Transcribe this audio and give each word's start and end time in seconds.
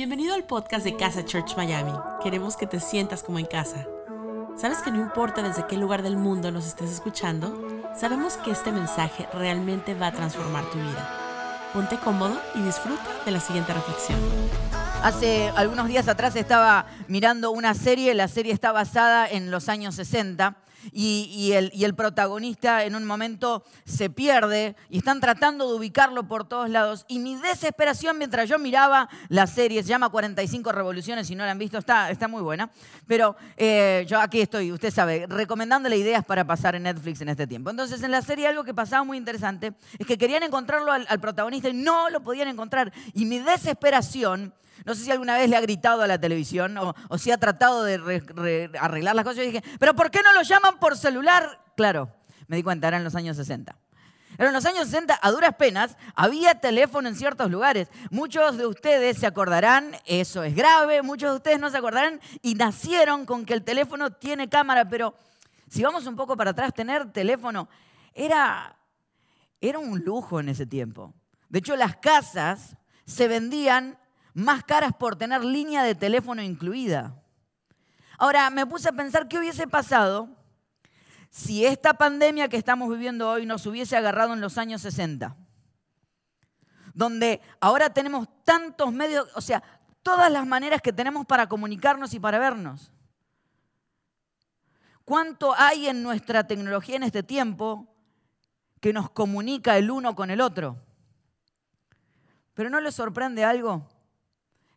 Bienvenido 0.00 0.34
al 0.34 0.44
podcast 0.44 0.82
de 0.82 0.96
Casa 0.96 1.26
Church 1.26 1.58
Miami. 1.58 1.92
Queremos 2.22 2.56
que 2.56 2.66
te 2.66 2.80
sientas 2.80 3.22
como 3.22 3.38
en 3.38 3.44
casa. 3.44 3.86
¿Sabes 4.56 4.78
que 4.78 4.90
no 4.90 4.96
importa 4.96 5.42
desde 5.42 5.66
qué 5.66 5.76
lugar 5.76 6.02
del 6.02 6.16
mundo 6.16 6.50
nos 6.50 6.66
estés 6.66 6.90
escuchando? 6.90 7.68
Sabemos 7.94 8.38
que 8.38 8.50
este 8.50 8.72
mensaje 8.72 9.28
realmente 9.34 9.92
va 9.92 10.06
a 10.06 10.12
transformar 10.12 10.64
tu 10.70 10.78
vida. 10.78 11.70
Ponte 11.74 11.98
cómodo 11.98 12.40
y 12.54 12.62
disfruta 12.62 13.04
de 13.26 13.30
la 13.30 13.40
siguiente 13.40 13.74
reflexión. 13.74 14.18
Hace 15.02 15.50
algunos 15.54 15.86
días 15.86 16.08
atrás 16.08 16.34
estaba 16.34 16.86
mirando 17.06 17.50
una 17.50 17.74
serie, 17.74 18.14
la 18.14 18.28
serie 18.28 18.54
está 18.54 18.72
basada 18.72 19.28
en 19.28 19.50
los 19.50 19.68
años 19.68 19.96
60 19.96 20.56
y, 20.92 21.52
el, 21.52 21.94
protagonista 21.94 22.84
en 22.84 22.94
un 22.94 23.04
momento 23.04 23.64
se 23.84 24.10
pierde 24.10 24.76
y 24.88 24.98
están 24.98 25.20
tratando 25.20 25.68
de 25.68 25.76
ubicarlo 25.76 26.26
por 26.26 26.46
todos 26.46 26.70
lados. 26.70 27.04
Y 27.08 27.18
mi 27.18 27.36
desesperación 27.36 28.16
mientras 28.18 28.48
yo 28.48 28.58
miraba 28.58 29.08
la 29.28 29.46
serie, 29.46 29.82
se 29.82 29.88
llama 29.88 30.08
45 30.08 30.72
Revoluciones, 30.72 31.26
si 31.26 31.34
no 31.34 31.44
la 31.44 31.50
han 31.50 31.58
visto, 31.58 31.78
está, 31.78 32.10
está 32.10 32.28
muy 32.28 32.42
buena. 32.42 32.70
Pero 33.06 33.36
eh, 33.56 34.04
yo 34.08 34.20
aquí 34.20 34.40
estoy, 34.40 34.72
usted 34.72 34.92
sabe, 34.92 35.26
recomendándole 35.28 35.96
ideas 35.96 36.24
para 36.24 36.44
pasar 36.46 36.74
en 36.74 36.84
Netflix 36.84 37.20
en 37.20 37.28
este 37.28 37.46
tiempo. 37.46 37.70
Entonces 37.70 38.02
en 38.02 38.10
la 38.10 38.22
serie 38.22 38.46
algo 38.46 38.64
que 38.64 38.74
pasaba 38.74 39.04
muy 39.04 39.16
interesante 39.16 39.72
es 39.98 40.06
que 40.06 40.16
querían 40.16 40.42
encontrarlo 40.42 40.92
al, 40.92 41.20
protagonista 41.20 41.68
y 41.68 41.74
no 41.74 42.08
lo 42.10 42.22
podían 42.22 42.48
encontrar. 42.48 42.92
Y 43.14 43.26
mi 43.26 43.38
desesperación 43.38 44.54
no 44.86 44.94
sé 44.94 45.04
si 45.04 45.10
alguna 45.10 45.36
vez 45.36 45.50
le 45.50 45.56
ha 45.56 45.60
gritado 45.60 46.00
a 46.00 46.06
la 46.06 46.18
televisión 46.18 46.78
o, 46.78 47.18
si 47.18 47.30
ha 47.30 47.36
tratado 47.36 47.84
de 47.84 48.70
arreglar 48.80 49.14
las 49.14 49.24
cosas. 49.24 49.44
Y 49.44 49.48
dije, 49.48 49.62
pero 49.78 49.94
¿por 49.94 50.10
qué 50.10 50.20
no 50.22 50.32
lo 50.32 50.42
por 50.78 50.96
celular? 50.96 51.60
Claro, 51.76 52.12
me 52.46 52.56
di 52.56 52.62
cuenta, 52.62 52.88
eran 52.88 53.04
los 53.04 53.14
años 53.14 53.36
60. 53.36 53.76
en 54.38 54.52
los 54.52 54.64
años 54.64 54.86
60, 54.86 55.18
a 55.20 55.30
duras 55.30 55.54
penas, 55.56 55.96
había 56.14 56.60
teléfono 56.60 57.08
en 57.08 57.14
ciertos 57.14 57.50
lugares. 57.50 57.88
Muchos 58.10 58.56
de 58.56 58.66
ustedes 58.66 59.18
se 59.18 59.26
acordarán, 59.26 59.96
eso 60.06 60.42
es 60.42 60.54
grave, 60.54 61.02
muchos 61.02 61.30
de 61.30 61.36
ustedes 61.36 61.60
no 61.60 61.70
se 61.70 61.78
acordarán 61.78 62.20
y 62.42 62.54
nacieron 62.54 63.26
con 63.26 63.44
que 63.44 63.54
el 63.54 63.62
teléfono 63.62 64.10
tiene 64.10 64.48
cámara, 64.48 64.88
pero 64.88 65.14
si 65.68 65.82
vamos 65.82 66.06
un 66.06 66.16
poco 66.16 66.36
para 66.36 66.50
atrás, 66.50 66.74
tener 66.74 67.12
teléfono 67.12 67.68
era, 68.14 68.76
era 69.60 69.78
un 69.78 70.00
lujo 70.00 70.40
en 70.40 70.48
ese 70.48 70.66
tiempo. 70.66 71.14
De 71.48 71.60
hecho, 71.60 71.76
las 71.76 71.96
casas 71.96 72.76
se 73.04 73.28
vendían 73.28 73.98
más 74.34 74.64
caras 74.64 74.92
por 74.92 75.16
tener 75.16 75.44
línea 75.44 75.82
de 75.82 75.94
teléfono 75.94 76.42
incluida. 76.42 77.22
Ahora, 78.18 78.50
me 78.50 78.66
puse 78.66 78.88
a 78.88 78.92
pensar 78.92 79.28
qué 79.28 79.38
hubiese 79.38 79.66
pasado 79.66 80.28
si 81.30 81.64
esta 81.64 81.94
pandemia 81.94 82.48
que 82.48 82.56
estamos 82.56 82.90
viviendo 82.90 83.30
hoy 83.30 83.46
nos 83.46 83.64
hubiese 83.66 83.96
agarrado 83.96 84.34
en 84.34 84.40
los 84.40 84.58
años 84.58 84.82
60, 84.82 85.36
donde 86.92 87.40
ahora 87.60 87.90
tenemos 87.90 88.28
tantos 88.44 88.92
medios, 88.92 89.28
o 89.34 89.40
sea, 89.40 89.62
todas 90.02 90.30
las 90.30 90.46
maneras 90.46 90.82
que 90.82 90.92
tenemos 90.92 91.24
para 91.24 91.48
comunicarnos 91.48 92.12
y 92.12 92.20
para 92.20 92.38
vernos. 92.38 92.92
¿Cuánto 95.04 95.54
hay 95.56 95.88
en 95.88 96.02
nuestra 96.02 96.46
tecnología 96.46 96.96
en 96.96 97.04
este 97.04 97.22
tiempo 97.22 97.86
que 98.80 98.92
nos 98.92 99.10
comunica 99.10 99.78
el 99.78 99.90
uno 99.90 100.14
con 100.14 100.30
el 100.30 100.40
otro? 100.40 100.76
Pero 102.54 102.68
¿no 102.68 102.80
les 102.80 102.94
sorprende 102.94 103.44
algo? 103.44 103.88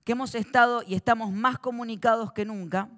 que 0.03 0.11
hemos 0.11 0.35
estado 0.35 0.83
y 0.85 0.95
estamos 0.95 1.31
más 1.31 1.57
comunicados 1.57 2.31
que 2.33 2.45
nunca, 2.45 2.89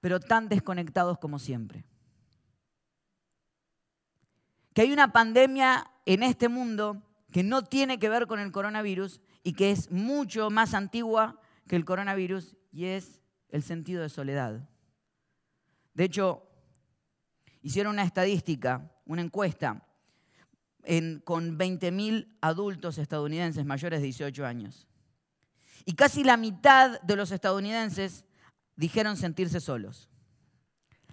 pero 0.00 0.20
tan 0.20 0.48
desconectados 0.48 1.18
como 1.18 1.38
siempre. 1.38 1.84
Que 4.74 4.82
hay 4.82 4.92
una 4.92 5.12
pandemia 5.12 5.90
en 6.04 6.22
este 6.22 6.48
mundo 6.48 7.02
que 7.32 7.42
no 7.42 7.64
tiene 7.64 7.98
que 7.98 8.08
ver 8.08 8.26
con 8.26 8.38
el 8.38 8.52
coronavirus 8.52 9.20
y 9.42 9.54
que 9.54 9.70
es 9.70 9.90
mucho 9.90 10.50
más 10.50 10.74
antigua 10.74 11.40
que 11.66 11.76
el 11.76 11.84
coronavirus 11.84 12.56
y 12.70 12.86
es 12.86 13.20
el 13.48 13.62
sentido 13.62 14.02
de 14.02 14.08
soledad. 14.08 14.68
De 15.94 16.04
hecho, 16.04 16.46
hicieron 17.62 17.94
una 17.94 18.02
estadística, 18.02 18.92
una 19.06 19.22
encuesta 19.22 19.86
con 21.24 21.58
20.000 21.58 22.36
adultos 22.42 22.98
estadounidenses 22.98 23.64
mayores 23.64 24.00
de 24.00 24.04
18 24.04 24.44
años. 24.44 24.86
Y 25.86 25.94
casi 25.94 26.24
la 26.24 26.36
mitad 26.36 27.00
de 27.02 27.16
los 27.16 27.30
estadounidenses 27.30 28.24
dijeron 28.76 29.16
sentirse 29.16 29.60
solos. 29.60 30.10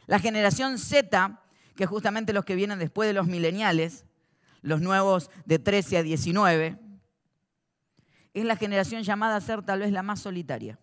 La 0.07 0.19
generación 0.19 0.77
Z, 0.77 1.41
que 1.75 1.85
justamente 1.85 2.33
los 2.33 2.45
que 2.45 2.55
vienen 2.55 2.79
después 2.79 3.07
de 3.07 3.13
los 3.13 3.27
mileniales, 3.27 4.05
los 4.61 4.81
nuevos 4.81 5.29
de 5.45 5.59
13 5.59 5.97
a 5.97 6.03
19, 6.03 6.79
es 8.33 8.45
la 8.45 8.55
generación 8.55 9.03
llamada 9.03 9.35
a 9.35 9.41
ser 9.41 9.63
tal 9.63 9.79
vez 9.79 9.91
la 9.91 10.03
más 10.03 10.21
solitaria. 10.21 10.79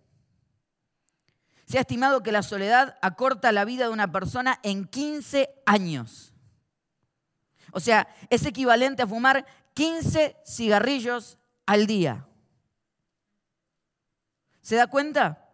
Se 1.67 1.79
ha 1.79 1.83
estimado 1.83 2.23
que 2.23 2.33
la 2.33 2.43
soledad 2.43 2.97
acorta 3.03 3.53
la 3.53 3.65
vida 3.65 3.85
de 3.85 3.93
una 3.93 4.11
persona 4.11 4.59
en 4.63 4.87
15 4.87 5.51
años. 5.67 6.33
O 7.73 7.81
sea, 7.81 8.09
es 8.31 8.47
equivalente 8.47 9.03
a 9.03 9.07
fumar 9.07 9.45
15 9.75 10.37
cigarrillos 10.47 11.39
al 11.67 11.87
día. 11.87 12.27
¿Se 14.63 14.77
da 14.77 14.87
cuenta? 14.87 15.47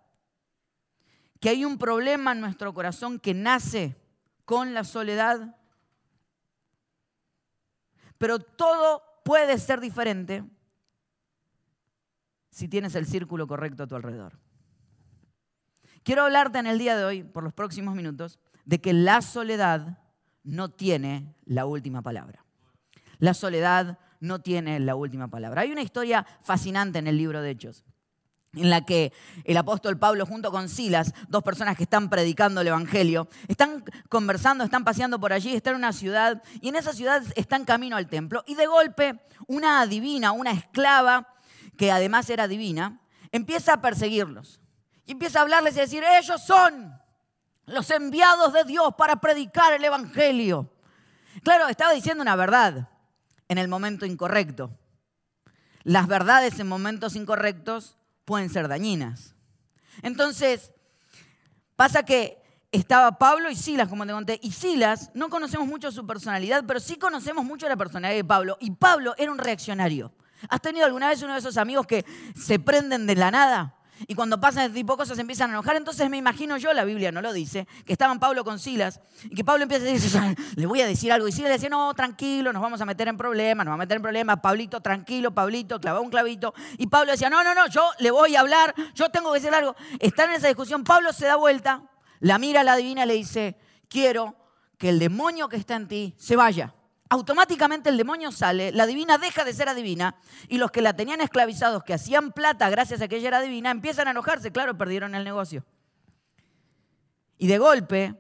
Que 1.41 1.49
hay 1.51 1.65
un 1.65 1.79
problema 1.79 2.33
en 2.33 2.41
nuestro 2.41 2.73
corazón 2.73 3.19
que 3.19 3.35
nace 3.35 3.97
con 4.45 4.75
la 4.75 4.85
soledad. 4.85 5.57
Pero 8.19 8.39
todo 8.39 9.03
puede 9.25 9.59
ser 9.59 9.81
diferente 9.81 10.45
si 12.51 12.69
tienes 12.69 12.95
el 12.95 13.07
círculo 13.07 13.47
correcto 13.47 13.83
a 13.83 13.87
tu 13.87 13.97
alrededor. 13.97 14.39
Quiero 16.03 16.23
hablarte 16.23 16.59
en 16.59 16.67
el 16.67 16.79
día 16.79 16.97
de 16.97 17.05
hoy, 17.05 17.23
por 17.25 17.43
los 17.43 17.53
próximos 17.53 17.95
minutos, 17.95 18.39
de 18.65 18.81
que 18.81 18.93
la 18.93 19.23
soledad 19.23 19.99
no 20.43 20.71
tiene 20.71 21.35
la 21.47 21.67
última 21.67 22.03
palabra. 22.03 22.45
La 23.19 23.35
soledad 23.35 23.99
no 24.21 24.41
tiene 24.41 24.79
la 24.81 24.95
última 24.95 25.29
palabra. 25.29 25.63
Hay 25.63 25.73
una 25.73 25.83
historia 25.83 26.27
fascinante 26.43 26.99
en 26.99 27.07
el 27.07 27.17
libro 27.17 27.41
de 27.41 27.51
Hechos 27.51 27.85
en 28.57 28.71
la 28.71 28.85
que 28.85 29.13
el 29.45 29.57
apóstol 29.57 29.99
Pablo 29.99 30.27
junto 30.27 30.51
con 30.51 30.69
Silas, 30.69 31.13
dos 31.29 31.43
personas 31.43 31.77
que 31.77 31.85
están 31.85 32.09
predicando 32.11 32.61
el 32.61 32.69
Evangelio, 32.69 33.29
están 33.49 33.85
conversando, 34.09 34.65
están 34.65 34.85
paseando 34.85 35.19
por 35.21 35.33
allí, 35.33 35.55
están 35.55 35.75
en 35.75 35.79
una 35.79 35.93
ciudad 35.93 36.43
y 36.61 36.69
en 36.69 36.77
esa 36.77 36.93
ciudad 36.93 37.23
están 37.37 37.65
camino 37.65 37.97
al 37.97 38.09
templo 38.09 38.45
y 38.47 38.55
de 38.55 38.67
golpe 38.67 39.21
una 39.47 39.81
adivina, 39.81 40.33
una 40.33 40.53
esclava, 40.53 41.29
que 41.77 41.91
además 41.91 42.31
era 42.31 42.49
divina, 42.49 43.01
empieza 43.33 43.75
a 43.75 43.81
perseguirlos 43.81 44.61
y 45.07 45.13
empieza 45.13 45.39
a 45.41 45.43
hablarles 45.43 45.77
y 45.77 45.81
a 45.81 45.83
decir, 45.83 46.05
ellos 46.05 46.43
son 46.43 46.95
los 47.67 47.91
enviados 47.91 48.53
de 48.53 48.65
Dios 48.65 48.95
para 48.97 49.17
predicar 49.17 49.73
el 49.73 49.85
Evangelio. 49.85 50.71
Claro, 51.43 51.69
estaba 51.69 51.93
diciendo 51.93 52.23
una 52.23 52.37
verdad 52.37 52.89
en 53.49 53.59
el 53.59 53.69
momento 53.69 54.07
incorrecto. 54.07 54.71
Las 55.83 56.07
verdades 56.07 56.59
en 56.61 56.69
momentos 56.69 57.17
incorrectos 57.17 57.99
pueden 58.25 58.51
ser 58.51 58.69
dañinas. 58.69 59.35
Entonces, 60.03 60.73
pasa 61.77 62.03
que 62.03 62.43
estaba 62.73 63.19
Pablo 63.19 63.51
y 63.51 63.57
Silas, 63.57 63.89
como 63.89 64.07
te 64.07 64.13
conté, 64.13 64.41
y 64.43 64.51
Silas, 64.51 65.11
no 65.15 65.29
conocemos 65.31 65.69
mucho 65.69 65.93
su 65.93 66.07
personalidad, 66.07 66.65
pero 66.67 66.81
sí 66.81 66.97
conocemos 66.97 67.45
mucho 67.45 67.69
la 67.69 67.77
personalidad 67.77 68.19
de 68.19 68.25
Pablo, 68.25 68.57
y 68.61 68.73
Pablo 68.73 69.15
era 69.17 69.31
un 69.31 69.39
reaccionario. 69.39 70.13
¿Has 70.49 70.61
tenido 70.61 70.85
alguna 70.85 71.09
vez 71.09 71.23
uno 71.23 71.33
de 71.33 71.39
esos 71.39 71.57
amigos 71.57 71.87
que 71.87 72.05
se 72.37 72.59
prenden 72.59 73.07
de 73.07 73.15
la 73.15 73.31
nada? 73.31 73.77
Y 74.07 74.15
cuando 74.15 74.41
pasan 74.41 74.65
este 74.65 74.77
tipo 74.77 74.95
de 74.95 74.99
cosas 74.99 75.17
se 75.17 75.21
empiezan 75.21 75.51
a 75.51 75.55
enojar. 75.55 75.77
Entonces 75.77 76.09
me 76.11 76.17
imagino 76.17 76.57
yo, 76.57 76.73
la 76.73 76.85
Biblia 76.85 77.13
no 77.13 77.23
lo 77.23 77.33
dice, 77.33 77.67
que 77.85 77.93
estaban 77.93 78.19
Pablo 78.19 78.45
con 78.45 78.59
Silas 78.59 79.01
y 79.25 79.35
que 79.35 79.45
Pablo 79.45 79.63
empieza 79.63 79.85
a 79.85 79.89
decir, 79.89 80.21
le 80.57 80.67
voy 80.67 80.81
a 80.81 80.87
decir 80.87 81.13
algo. 81.13 81.29
Y 81.29 81.33
Silas 81.33 81.49
le 81.49 81.55
decía, 81.55 81.69
no, 81.69 81.95
tranquilo, 81.95 82.53
nos 82.53 82.63
vamos 82.63 82.81
a 82.81 82.87
meter 82.87 83.09
en 83.09 83.17
problemas, 83.17 83.65
nos 83.65 83.73
vamos 83.73 83.83
a 83.83 83.85
meter 83.85 83.97
en 83.97 84.03
problemas. 84.03 84.41
Pablito, 84.41 84.81
tranquilo, 84.81 85.33
Pablito, 85.33 85.81
clava 85.81 86.01
un 86.01 86.11
clavito. 86.11 86.55
Y 86.79 86.87
Pablo 86.87 87.13
decía, 87.13 87.31
no, 87.31 87.43
no, 87.45 87.55
no, 87.55 87.67
yo 87.69 87.89
le 87.99 88.11
voy 88.11 88.37
a 88.37 88.41
hablar, 88.41 88.75
yo 88.95 89.11
tengo 89.11 89.33
que 89.33 89.41
decir 89.41 89.55
algo. 89.55 89.75
Están 90.01 90.31
en 90.31 90.37
esa 90.37 90.49
discusión. 90.49 90.85
Pablo 90.85 91.13
se 91.13 91.27
da 91.27 91.37
vuelta, 91.37 91.83
la 92.21 92.39
mira 92.39 92.61
a 92.61 92.65
la 92.65 92.77
divina 92.77 93.05
y 93.05 93.09
le 93.09 93.15
dice, 93.15 93.57
quiero 93.89 94.35
que 94.79 94.89
el 94.89 94.99
demonio 94.99 95.49
que 95.49 95.57
está 95.57 95.77
en 95.77 95.89
ti 95.89 96.15
se 96.19 96.37
vaya 96.37 96.75
automáticamente 97.09 97.91
el 97.91 97.97
demonio 97.97 98.33
sale, 98.33 98.73
la 98.73 98.87
divina 98.87 99.19
deja 99.19 99.45
de 99.45 99.53
ser 99.53 99.69
adivina 99.69 100.17
y 100.49 100.59
los 100.59 100.71
que 100.71 100.83
la 100.83 100.95
tenían 100.95 101.21
esclavizados, 101.21 101.85
que 101.85 101.95
hacían 101.95 102.33
plata 102.33 102.71
gracias 102.71 103.01
a 103.01 103.09
que 103.09 103.17
ella 103.17 103.29
era 103.29 103.41
divina, 103.41 103.71
empiezan 103.71 104.09
a 104.09 104.13
enojarse, 104.13 104.51
claro, 104.51 104.77
perdieron 104.77 105.15
el 105.15 105.25
negocio. 105.25 105.65
Y 107.39 107.47
de 107.47 107.59
golpe, 107.59 108.15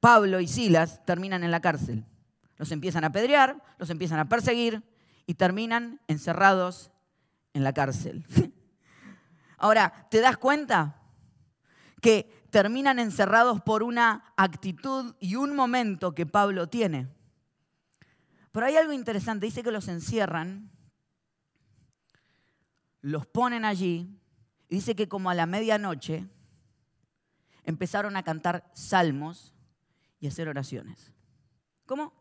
Pablo 0.00 0.40
y 0.40 0.48
Silas 0.48 1.04
terminan 1.04 1.44
en 1.44 1.50
la 1.50 1.60
cárcel. 1.60 2.04
Los 2.56 2.72
empiezan 2.72 3.04
a 3.04 3.08
apedrear, 3.08 3.62
los 3.78 3.90
empiezan 3.90 4.18
a 4.18 4.28
perseguir 4.28 4.82
y 5.26 5.34
terminan 5.34 6.00
encerrados 6.08 6.90
en 7.52 7.64
la 7.64 7.72
cárcel. 7.72 8.24
Ahora, 9.58 10.08
¿te 10.10 10.20
das 10.20 10.38
cuenta 10.38 10.96
que 12.00 12.46
terminan 12.50 12.98
encerrados 12.98 13.60
por 13.60 13.82
una 13.82 14.32
actitud 14.36 15.14
y 15.20 15.36
un 15.36 15.54
momento 15.54 16.14
que 16.14 16.26
Pablo 16.26 16.68
tiene? 16.68 17.08
Pero 18.52 18.66
hay 18.66 18.76
algo 18.76 18.92
interesante, 18.92 19.46
dice 19.46 19.62
que 19.62 19.70
los 19.70 19.88
encierran 19.88 20.70
los 23.00 23.26
ponen 23.26 23.64
allí 23.64 24.20
y 24.68 24.76
dice 24.76 24.94
que 24.94 25.08
como 25.08 25.30
a 25.30 25.34
la 25.34 25.46
medianoche 25.46 26.26
empezaron 27.64 28.16
a 28.16 28.22
cantar 28.22 28.70
salmos 28.74 29.54
y 30.18 30.26
hacer 30.26 30.48
oraciones. 30.48 31.12
¿Cómo? 31.86 32.12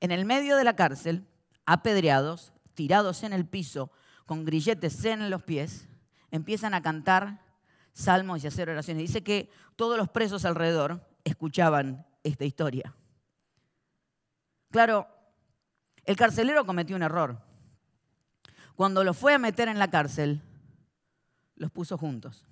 En 0.00 0.10
el 0.10 0.24
medio 0.24 0.56
de 0.56 0.64
la 0.64 0.76
cárcel, 0.76 1.26
apedreados, 1.66 2.52
tirados 2.74 3.22
en 3.22 3.32
el 3.32 3.46
piso, 3.46 3.90
con 4.26 4.44
grilletes 4.44 5.04
en 5.04 5.30
los 5.30 5.42
pies, 5.42 5.88
empiezan 6.30 6.74
a 6.74 6.82
cantar 6.82 7.40
salmos 7.92 8.44
y 8.44 8.46
hacer 8.46 8.68
oraciones. 8.68 9.02
Dice 9.02 9.24
que 9.24 9.50
todos 9.76 9.96
los 9.96 10.08
presos 10.08 10.44
alrededor 10.44 11.08
escuchaban 11.24 12.06
esta 12.22 12.44
historia. 12.44 12.94
Claro, 14.70 15.08
el 16.08 16.16
carcelero 16.16 16.64
cometió 16.64 16.96
un 16.96 17.02
error. 17.02 17.38
Cuando 18.76 19.04
los 19.04 19.14
fue 19.14 19.34
a 19.34 19.38
meter 19.38 19.68
en 19.68 19.78
la 19.78 19.90
cárcel, 19.90 20.40
los 21.54 21.70
puso 21.70 21.98
juntos. 21.98 22.46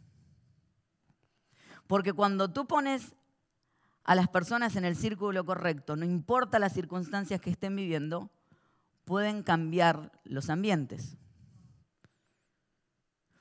Porque 1.86 2.12
cuando 2.12 2.52
tú 2.52 2.66
pones 2.66 3.14
a 4.04 4.14
las 4.14 4.28
personas 4.28 4.76
en 4.76 4.84
el 4.84 4.94
círculo 4.94 5.46
correcto, 5.46 5.96
no 5.96 6.04
importa 6.04 6.58
las 6.58 6.74
circunstancias 6.74 7.40
que 7.40 7.48
estén 7.48 7.74
viviendo, 7.74 8.30
pueden 9.06 9.42
cambiar 9.42 10.12
los 10.24 10.50
ambientes. 10.50 11.16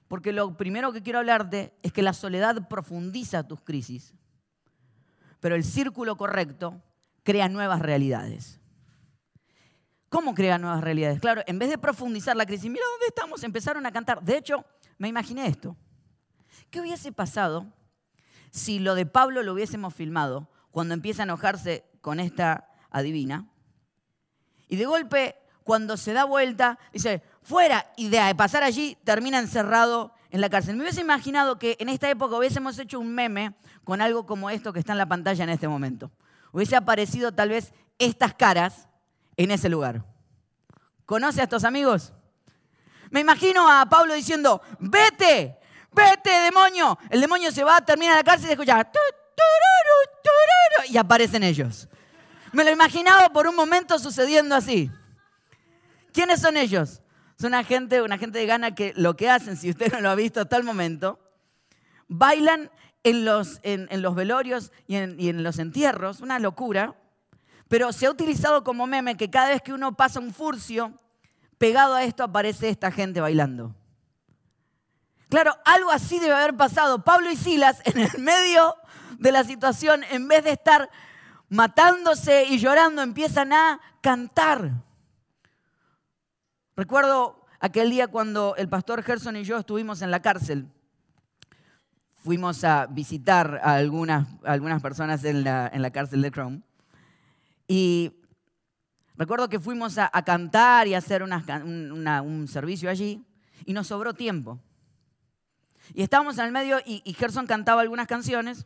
Porque 0.07 0.31
lo 0.31 0.55
primero 0.55 0.93
que 0.93 1.03
quiero 1.03 1.19
hablarte 1.19 1.73
es 1.83 1.91
que 1.91 2.01
la 2.01 2.13
soledad 2.13 2.69
profundiza 2.69 3.49
tus 3.49 3.59
crisis, 3.59 4.13
pero 5.41 5.55
el 5.55 5.65
círculo 5.65 6.15
correcto 6.15 6.81
crea 7.23 7.49
nuevas 7.49 7.81
realidades. 7.81 8.61
¿Cómo 10.09 10.33
crea 10.33 10.57
nuevas 10.57 10.81
realidades? 10.83 11.19
Claro, 11.19 11.41
en 11.45 11.59
vez 11.59 11.69
de 11.69 11.77
profundizar 11.77 12.35
la 12.35 12.45
crisis, 12.45 12.69
mira 12.69 12.85
dónde 12.91 13.07
estamos, 13.07 13.43
empezaron 13.43 13.85
a 13.85 13.91
cantar. 13.91 14.21
De 14.21 14.37
hecho, 14.37 14.65
me 14.97 15.07
imaginé 15.07 15.47
esto. 15.47 15.75
¿Qué 16.69 16.79
hubiese 16.79 17.11
pasado 17.11 17.65
si 18.51 18.79
lo 18.79 18.95
de 18.95 19.05
Pablo 19.05 19.43
lo 19.43 19.53
hubiésemos 19.53 19.93
filmado 19.93 20.49
cuando 20.71 20.93
empieza 20.93 21.23
a 21.23 21.25
enojarse 21.25 21.85
con 22.01 22.19
esta 22.19 22.69
adivina? 22.89 23.49
Y 24.67 24.77
de 24.77 24.85
golpe, 24.85 25.35
cuando 25.63 25.97
se 25.97 26.13
da 26.13 26.25
vuelta, 26.25 26.79
dice, 26.93 27.23
fuera, 27.41 27.91
y 27.97 28.09
de 28.09 28.33
pasar 28.35 28.63
allí 28.63 28.97
termina 29.03 29.39
encerrado 29.39 30.13
en 30.29 30.41
la 30.41 30.49
cárcel. 30.49 30.75
Me 30.75 30.83
hubiese 30.83 31.01
imaginado 31.01 31.57
que 31.57 31.77
en 31.79 31.89
esta 31.89 32.09
época 32.09 32.37
hubiésemos 32.37 32.77
hecho 32.79 32.99
un 32.99 33.13
meme 33.13 33.55
con 33.83 34.01
algo 34.01 34.25
como 34.25 34.49
esto 34.49 34.73
que 34.73 34.79
está 34.79 34.91
en 34.91 34.97
la 34.97 35.07
pantalla 35.07 35.43
en 35.43 35.49
este 35.49 35.67
momento. 35.67 36.11
Hubiese 36.51 36.75
aparecido 36.75 37.33
tal 37.33 37.49
vez 37.49 37.73
estas 37.99 38.33
caras 38.33 38.87
en 39.37 39.51
ese 39.51 39.69
lugar. 39.69 40.03
¿Conoce 41.05 41.41
a 41.41 41.43
estos 41.43 41.63
amigos? 41.63 42.13
Me 43.11 43.19
imagino 43.19 43.69
a 43.69 43.85
Pablo 43.85 44.13
diciendo, 44.13 44.61
vete, 44.79 45.57
vete 45.91 46.29
demonio. 46.29 46.97
El 47.09 47.21
demonio 47.21 47.51
se 47.51 47.63
va, 47.63 47.79
termina 47.83 48.15
la 48.15 48.23
cárcel 48.23 48.49
y 48.49 48.53
escucha, 48.53 48.91
y 50.87 50.97
aparecen 50.97 51.43
ellos. 51.43 51.87
Me 52.51 52.63
lo 52.63 52.69
he 52.69 52.73
imaginado 52.73 53.31
por 53.31 53.47
un 53.47 53.55
momento 53.55 53.99
sucediendo 53.99 54.55
así. 54.55 54.89
¿Quiénes 56.13 56.41
son 56.41 56.57
ellos? 56.57 57.01
Son 57.37 57.49
una 57.49 57.63
gente, 57.63 58.01
una 58.01 58.17
gente 58.17 58.39
de 58.39 58.45
gana 58.45 58.73
que 58.73 58.93
lo 58.95 59.17
que 59.17 59.29
hacen, 59.29 59.57
si 59.57 59.69
usted 59.69 59.91
no 59.91 59.99
lo 59.99 60.09
ha 60.09 60.15
visto 60.15 60.41
hasta 60.41 60.57
el 60.57 60.63
momento, 60.63 61.19
bailan 62.07 62.71
en 63.03 63.25
los, 63.25 63.59
en, 63.63 64.01
los 64.01 64.15
velorios 64.15 64.71
y 64.87 64.95
en 64.95 65.43
los 65.43 65.59
entierros, 65.59 66.21
una 66.21 66.39
locura, 66.39 66.95
pero 67.67 67.91
se 67.91 68.05
ha 68.05 68.11
utilizado 68.11 68.63
como 68.63 68.87
meme 68.87 69.17
que 69.17 69.29
cada 69.29 69.49
vez 69.49 69.61
que 69.61 69.73
uno 69.73 69.95
pasa 69.95 70.19
un 70.19 70.33
furcio, 70.33 70.93
pegado 71.57 71.95
a 71.95 72.03
esto 72.03 72.23
aparece 72.23 72.69
esta 72.69 72.91
gente 72.91 73.21
bailando. 73.21 73.75
Claro, 75.29 75.55
algo 75.65 75.91
así 75.91 76.19
debe 76.19 76.35
haber 76.35 76.55
pasado. 76.55 77.03
Pablo 77.03 77.31
y 77.31 77.35
Silas, 77.35 77.81
en 77.85 77.99
el 77.99 78.19
medio 78.19 78.75
de 79.17 79.31
la 79.31 79.43
situación, 79.43 80.03
en 80.11 80.27
vez 80.27 80.43
de 80.43 80.51
estar 80.51 80.89
matándose 81.49 82.45
y 82.45 82.59
llorando, 82.59 83.01
empiezan 83.01 83.51
a 83.53 83.79
cantar. 84.01 84.71
Recuerdo 86.75 87.45
aquel 87.59 87.89
día 87.89 88.07
cuando 88.07 88.55
el 88.57 88.69
pastor 88.69 89.01
Gerson 89.01 89.37
y 89.37 89.43
yo 89.43 89.57
estuvimos 89.57 90.01
en 90.01 90.11
la 90.11 90.21
cárcel. 90.21 90.67
Fuimos 92.15 92.63
a 92.63 92.87
visitar 92.87 93.59
a 93.63 93.75
algunas, 93.75 94.27
personas 94.81 95.23
en 95.23 95.43
la, 95.43 95.69
en 95.73 95.81
la 95.81 95.91
cárcel 95.91 96.21
de 96.21 96.31
Chrome. 96.31 96.61
Y 97.67 98.11
recuerdo 99.15 99.49
que 99.49 99.59
fuimos 99.59 99.97
a, 99.97 100.09
cantar 100.23 100.87
y 100.87 100.93
a 100.93 100.99
hacer 100.99 101.23
un 101.23 102.47
servicio 102.47 102.89
allí 102.89 103.25
y 103.65 103.73
nos 103.73 103.87
sobró 103.87 104.13
tiempo. 104.13 104.59
Y 105.93 106.01
estábamos 106.01 106.37
en 106.37 106.45
el 106.45 106.51
medio 106.51 106.79
y, 106.85 107.01
Gerson 107.13 107.45
cantaba 107.45 107.81
algunas 107.81 108.07
canciones 108.07 108.65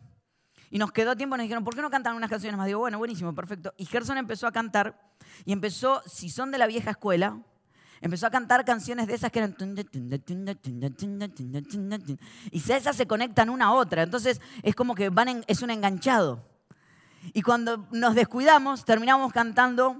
y 0.69 0.78
nos 0.78 0.92
quedó 0.92 1.16
tiempo 1.16 1.36
nos 1.36 1.44
dijeron, 1.44 1.63
¿por 1.63 1.75
qué 1.75 1.81
no 1.81 1.90
cantan 1.90 2.16
unas 2.16 2.30
canciones 2.30 2.57
más? 2.57 2.68
Digo, 2.68 2.80
bueno, 2.80 2.98
buenísimo, 2.98 3.34
perfecto. 3.34 3.74
Y 3.78 3.86
Gerson 3.86 4.18
empezó 4.18 4.48
a 4.48 4.51
cantar 4.51 5.00
y 5.46 5.51
empezó, 5.51 6.01
si 6.06 6.30
son 6.30 6.51
de 6.51 6.57
la 6.57 6.68
vieja 6.68 6.92
escuela, 6.92 7.42
empezó 8.01 8.28
a 8.28 8.30
cantar 8.30 8.63
canciones 8.66 9.07
de 9.07 9.16
esas 9.16 9.31
que 9.31 9.40
eran... 9.40 9.56
Y 12.51 12.72
esas 12.72 12.96
se 12.96 13.07
conectan 13.07 13.50
una 13.50 13.66
a 13.66 13.74
otra. 13.74 14.04
Entonces 14.04 14.40
es 14.62 14.75
como 14.75 14.96
que 14.96 15.10
van 15.10 15.44
es 15.48 15.62
un 15.62 15.72
enganchado. 15.72 16.49
Y 17.33 17.42
cuando 17.42 17.88
nos 17.92 18.16
descuidamos, 18.16 18.86
terminamos 18.86 19.31
cantando, 19.33 19.98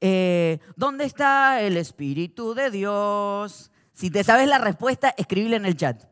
eh, 0.00 0.60
¿dónde 0.76 1.04
está 1.04 1.60
el 1.60 1.76
Espíritu 1.76 2.54
de 2.54 2.70
Dios? 2.70 3.70
Si 3.92 4.10
te 4.10 4.24
sabes 4.24 4.48
la 4.48 4.58
respuesta, 4.58 5.14
escribile 5.16 5.56
en 5.56 5.66
el 5.66 5.76
chat. 5.76 6.04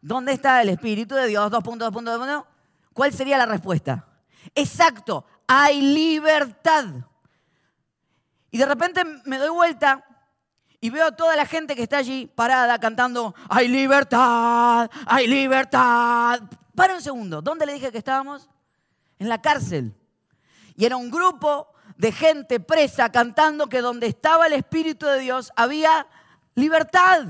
¿Dónde 0.00 0.32
está 0.32 0.60
el 0.62 0.68
Espíritu 0.68 1.14
de 1.14 1.26
Dios? 1.26 1.50
Dos 1.50 1.62
puntos, 1.62 1.92
dos 1.92 2.02
puntos. 2.02 2.44
¿Cuál 2.92 3.12
sería 3.12 3.38
la 3.38 3.46
respuesta? 3.46 4.06
Exacto, 4.54 5.24
hay 5.46 5.80
libertad. 5.80 6.86
Y 8.50 8.58
de 8.58 8.66
repente 8.66 9.02
me 9.24 9.38
doy 9.38 9.50
vuelta 9.50 10.04
y 10.80 10.90
veo 10.90 11.06
a 11.06 11.12
toda 11.12 11.36
la 11.36 11.46
gente 11.46 11.76
que 11.76 11.84
está 11.84 11.98
allí 11.98 12.26
parada 12.26 12.78
cantando, 12.78 13.34
hay 13.48 13.68
libertad, 13.68 14.90
hay 15.06 15.26
libertad. 15.26 16.42
Para 16.74 16.94
un 16.94 17.00
segundo, 17.00 17.40
¿dónde 17.40 17.64
le 17.64 17.74
dije 17.74 17.92
que 17.92 17.98
estábamos? 17.98 18.50
En 19.18 19.28
la 19.28 19.40
cárcel. 19.40 19.94
Y 20.76 20.84
era 20.84 20.96
un 20.96 21.10
grupo 21.10 21.68
de 21.96 22.12
gente 22.12 22.60
presa 22.60 23.12
cantando 23.12 23.68
que 23.68 23.80
donde 23.80 24.06
estaba 24.06 24.46
el 24.46 24.54
Espíritu 24.54 25.06
de 25.06 25.20
Dios 25.20 25.52
había 25.56 26.06
libertad. 26.54 27.26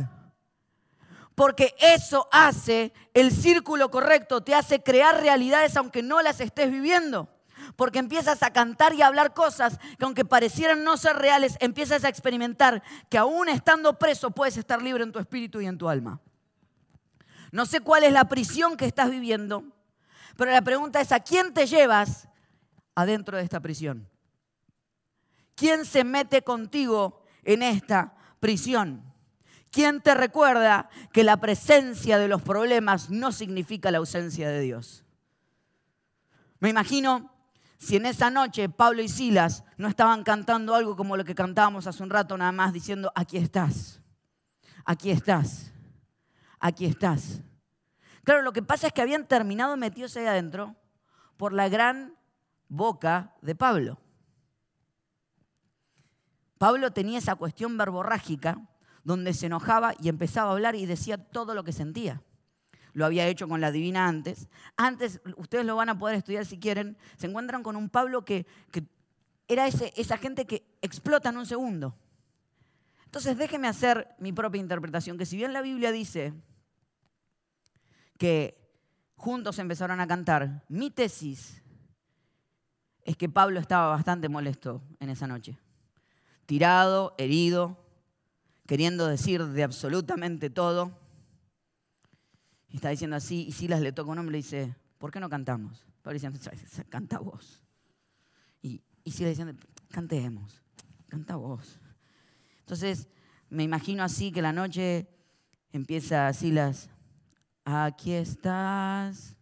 Porque 1.34 1.74
eso 1.78 2.28
hace 2.30 2.92
el 3.14 3.32
círculo 3.32 3.90
correcto, 3.90 4.42
te 4.42 4.54
hace 4.54 4.82
crear 4.82 5.20
realidades 5.20 5.76
aunque 5.76 6.02
no 6.02 6.22
las 6.22 6.40
estés 6.40 6.70
viviendo. 6.70 7.28
Porque 7.76 7.98
empiezas 7.98 8.42
a 8.42 8.52
cantar 8.52 8.94
y 8.94 9.02
a 9.02 9.06
hablar 9.06 9.34
cosas 9.34 9.78
que 9.98 10.04
aunque 10.04 10.24
parecieran 10.24 10.84
no 10.84 10.96
ser 10.96 11.16
reales, 11.16 11.56
empiezas 11.60 12.04
a 12.04 12.08
experimentar 12.08 12.82
que 13.08 13.18
aún 13.18 13.48
estando 13.48 13.98
preso 13.98 14.30
puedes 14.30 14.56
estar 14.56 14.82
libre 14.82 15.04
en 15.04 15.12
tu 15.12 15.18
espíritu 15.18 15.60
y 15.60 15.66
en 15.66 15.78
tu 15.78 15.88
alma. 15.88 16.20
No 17.50 17.66
sé 17.66 17.80
cuál 17.80 18.04
es 18.04 18.12
la 18.12 18.28
prisión 18.28 18.76
que 18.76 18.86
estás 18.86 19.10
viviendo, 19.10 19.64
pero 20.36 20.50
la 20.50 20.62
pregunta 20.62 21.00
es, 21.00 21.12
¿a 21.12 21.20
quién 21.20 21.52
te 21.52 21.66
llevas 21.66 22.28
adentro 22.94 23.36
de 23.36 23.44
esta 23.44 23.60
prisión? 23.60 24.08
¿Quién 25.54 25.84
se 25.84 26.04
mete 26.04 26.42
contigo 26.42 27.24
en 27.44 27.62
esta 27.62 28.14
prisión? 28.40 29.02
¿Quién 29.70 30.00
te 30.00 30.14
recuerda 30.14 30.90
que 31.12 31.24
la 31.24 31.38
presencia 31.38 32.18
de 32.18 32.28
los 32.28 32.42
problemas 32.42 33.10
no 33.10 33.32
significa 33.32 33.90
la 33.90 33.98
ausencia 33.98 34.48
de 34.48 34.60
Dios? 34.60 35.04
Me 36.60 36.68
imagino 36.68 37.32
si 37.78 37.96
en 37.96 38.06
esa 38.06 38.30
noche 38.30 38.68
Pablo 38.68 39.02
y 39.02 39.08
Silas 39.08 39.64
no 39.76 39.88
estaban 39.88 40.22
cantando 40.22 40.74
algo 40.74 40.94
como 40.94 41.16
lo 41.16 41.24
que 41.24 41.34
cantábamos 41.34 41.86
hace 41.86 42.02
un 42.02 42.10
rato, 42.10 42.36
nada 42.36 42.52
más 42.52 42.72
diciendo, 42.72 43.10
aquí 43.14 43.38
estás, 43.38 44.00
aquí 44.84 45.10
estás, 45.10 45.72
aquí 46.60 46.84
estás. 46.84 47.40
Claro, 48.24 48.42
lo 48.42 48.52
que 48.52 48.62
pasa 48.62 48.86
es 48.86 48.92
que 48.92 49.02
habían 49.02 49.26
terminado 49.26 49.76
metidos 49.76 50.16
ahí 50.16 50.26
adentro 50.26 50.76
por 51.36 51.52
la 51.52 51.68
gran 51.68 52.16
boca 52.68 53.34
de 53.42 53.54
Pablo. 53.54 53.98
Pablo 56.58 56.92
tenía 56.92 57.18
esa 57.18 57.34
cuestión 57.34 57.76
verborrágica 57.76 58.58
donde 59.02 59.34
se 59.34 59.46
enojaba 59.46 59.94
y 60.00 60.08
empezaba 60.08 60.50
a 60.50 60.52
hablar 60.52 60.76
y 60.76 60.86
decía 60.86 61.18
todo 61.18 61.54
lo 61.54 61.64
que 61.64 61.72
sentía. 61.72 62.22
Lo 62.92 63.04
había 63.04 63.26
hecho 63.26 63.48
con 63.48 63.60
la 63.60 63.72
divina 63.72 64.06
antes. 64.06 64.48
Antes, 64.76 65.20
ustedes 65.36 65.64
lo 65.64 65.74
van 65.74 65.88
a 65.88 65.98
poder 65.98 66.16
estudiar 66.16 66.46
si 66.46 66.58
quieren, 66.58 66.96
se 67.16 67.26
encuentran 67.26 67.64
con 67.64 67.74
un 67.74 67.88
Pablo 67.88 68.24
que, 68.24 68.46
era 69.48 69.66
esa 69.66 70.18
gente 70.18 70.46
que 70.46 70.64
explota 70.80 71.30
en 71.30 71.38
un 71.38 71.46
segundo. 71.46 71.96
Entonces 73.06 73.36
déjeme 73.36 73.68
hacer 73.68 74.14
mi 74.18 74.32
propia 74.32 74.60
interpretación, 74.60 75.18
que 75.18 75.26
si 75.26 75.36
bien 75.36 75.52
la 75.52 75.62
Biblia 75.62 75.90
dice 75.90 76.32
que 78.22 78.56
juntos 79.16 79.58
empezaron 79.58 79.98
a 79.98 80.06
cantar. 80.06 80.64
Mi 80.68 80.92
tesis 80.92 81.60
es 83.02 83.16
que 83.16 83.28
Pablo 83.28 83.58
estaba 83.58 83.88
bastante 83.88 84.28
molesto 84.28 84.80
en 85.00 85.10
esa 85.10 85.26
noche. 85.26 85.58
Tirado, 86.46 87.16
herido, 87.18 87.84
queriendo 88.64 89.08
decir 89.08 89.44
de 89.44 89.64
absolutamente 89.64 90.50
todo. 90.50 90.96
Y 92.68 92.76
está 92.76 92.90
diciendo 92.90 93.16
así, 93.16 93.44
y 93.48 93.50
Silas 93.50 93.80
le 93.80 93.90
toca 93.90 94.12
un 94.12 94.20
hombre 94.20 94.38
y 94.38 94.42
dice, 94.42 94.76
¿por 94.98 95.10
qué 95.10 95.18
no 95.18 95.28
cantamos? 95.28 95.84
Pablo 96.02 96.20
dice, 96.20 96.84
canta 96.88 97.18
vos. 97.18 97.64
Y, 98.62 98.82
y 99.02 99.10
Silas 99.10 99.30
diciendo, 99.30 99.60
cantemos, 99.90 100.62
canta 101.08 101.34
vos. 101.34 101.80
Entonces, 102.60 103.08
me 103.50 103.64
imagino 103.64 104.04
así 104.04 104.30
que 104.30 104.42
la 104.42 104.52
noche 104.52 105.08
empieza 105.72 106.32
Silas, 106.32 106.88
aquí 107.64 108.12
estás, 108.12 109.36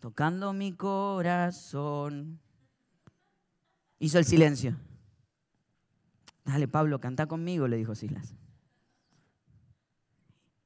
tocando 0.00 0.52
mi 0.52 0.72
corazón. 0.72 2.40
Hizo 3.98 4.18
el 4.18 4.24
silencio. 4.24 4.76
Dale, 6.44 6.68
Pablo, 6.68 7.00
canta 7.00 7.26
conmigo, 7.26 7.68
le 7.68 7.76
dijo 7.76 7.94
Silas. 7.94 8.34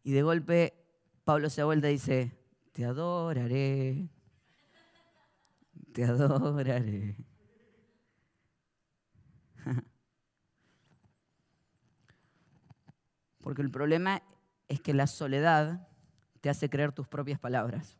Y 0.03 0.13
de 0.13 0.23
golpe 0.23 0.75
Pablo 1.25 1.51
se 1.51 1.63
vuelve 1.63 1.91
y 1.91 1.93
dice, 1.93 2.37
te 2.73 2.85
adoraré, 2.85 4.09
te 5.93 6.05
adoraré. 6.05 7.17
Porque 13.41 13.63
el 13.63 13.71
problema 13.71 14.23
es 14.69 14.81
que 14.81 14.95
la 14.95 15.07
soledad 15.07 15.87
te 16.41 16.51
hace 16.51 16.71
creer 16.71 16.93
tus 16.93 17.09
propias 17.09 17.39
palabras, 17.39 17.99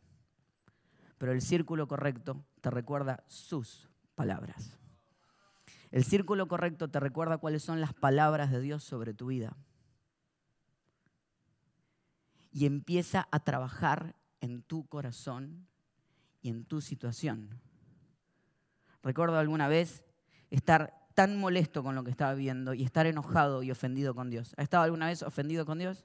pero 1.19 1.33
el 1.33 1.43
círculo 1.43 1.89
correcto 1.89 2.45
te 2.61 2.71
recuerda 2.71 3.25
sus 3.27 3.89
palabras. 4.15 4.79
El 5.91 6.05
círculo 6.05 6.49
correcto 6.49 6.89
te 6.89 7.01
recuerda 7.01 7.39
cuáles 7.39 7.63
son 7.63 7.81
las 7.81 7.95
palabras 7.95 8.51
de 8.51 8.61
Dios 8.61 8.85
sobre 8.85 9.15
tu 9.15 9.27
vida. 9.27 9.57
Y 12.53 12.67
empieza 12.67 13.27
a 13.31 13.41
trabajar 13.41 14.15
en 14.41 14.63
tu 14.63 14.87
corazón 14.87 15.67
y 16.43 16.51
en 16.51 16.65
tu 16.65 16.81
situación. 16.81 17.61
Recuerdo 19.03 19.39
alguna 19.39 19.69
vez 19.69 20.05
estar 20.51 21.09
tan 21.15 21.37
molesto 21.37 21.83
con 21.83 21.95
lo 21.95 22.05
que 22.05 22.11
estaba 22.11 22.35
viendo 22.35 22.75
y 22.75 22.85
estar 22.85 23.07
enojado 23.07 23.63
y 23.63 23.71
ofendido 23.71 24.15
con 24.15 24.31
Dios. 24.31 24.55
¿Ha 24.57 24.63
estado 24.63 24.85
alguna 24.85 25.07
vez 25.07 25.23
ofendido 25.23 25.67
con 25.67 25.79
Dios? 25.79 26.05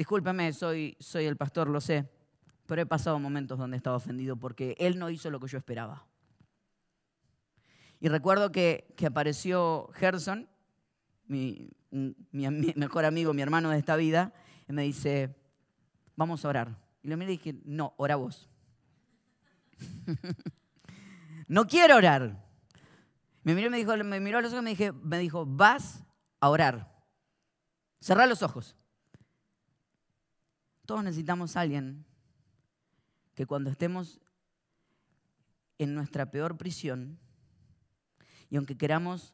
Discúlpeme, 0.00 0.50
soy, 0.54 0.96
soy 0.98 1.26
el 1.26 1.36
pastor, 1.36 1.68
lo 1.68 1.78
sé, 1.78 2.08
pero 2.64 2.80
he 2.80 2.86
pasado 2.86 3.18
momentos 3.18 3.58
donde 3.58 3.76
he 3.76 3.76
estado 3.76 3.96
ofendido 3.96 4.34
porque 4.34 4.74
Él 4.78 4.98
no 4.98 5.10
hizo 5.10 5.28
lo 5.28 5.38
que 5.38 5.46
yo 5.46 5.58
esperaba. 5.58 6.06
Y 8.00 8.08
recuerdo 8.08 8.50
que, 8.50 8.94
apareció 9.06 9.90
Gerson, 9.92 10.48
mi, 11.26 11.68
mejor 12.30 13.04
amigo, 13.04 13.34
mi 13.34 13.42
hermano 13.42 13.68
de 13.68 13.76
esta 13.76 13.94
vida, 13.96 14.32
y 14.66 14.72
me 14.72 14.84
dice, 14.84 15.36
vamos 16.16 16.46
a 16.46 16.48
orar. 16.48 16.78
Y 17.02 17.08
le 17.08 17.18
miré 17.18 17.34
y 17.34 17.36
dije, 17.36 17.60
no, 17.66 17.92
ora 17.98 18.16
vos. 18.16 18.48
no 21.46 21.66
quiero 21.66 21.96
orar. 21.96 22.42
Me 23.42 23.54
miró, 23.54 23.68
me 23.68 23.76
dijo, 23.76 23.94
me 23.98 24.18
miró 24.18 24.38
a 24.38 24.40
los 24.40 24.54
ojos 24.54 24.62
y 24.62 24.64
me, 24.64 24.70
dije, 24.70 24.92
me 24.92 25.18
dijo, 25.18 25.44
vas 25.44 26.02
a 26.40 26.48
orar. 26.48 26.90
Cerrá 28.00 28.24
los 28.24 28.42
ojos. 28.42 28.78
Todos 30.90 31.04
necesitamos 31.04 31.56
a 31.56 31.60
alguien 31.60 32.04
que 33.36 33.46
cuando 33.46 33.70
estemos 33.70 34.18
en 35.78 35.94
nuestra 35.94 36.32
peor 36.32 36.58
prisión, 36.58 37.20
y 38.48 38.56
aunque 38.56 38.76
queramos 38.76 39.32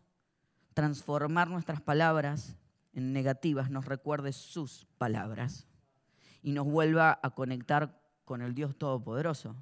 transformar 0.75 1.49
nuestras 1.49 1.81
palabras 1.81 2.59
en 2.93 3.15
negativas, 3.15 3.71
nos 3.71 3.87
recuerde 3.87 4.35
sus 4.35 4.85
palabras 4.99 5.67
y 6.43 6.53
nos 6.53 6.67
vuelva 6.67 7.19
a 7.23 7.31
conectar 7.31 8.03
con 8.27 8.43
el 8.43 8.55
Dios 8.55 8.77
Todopoderoso. 8.77 9.57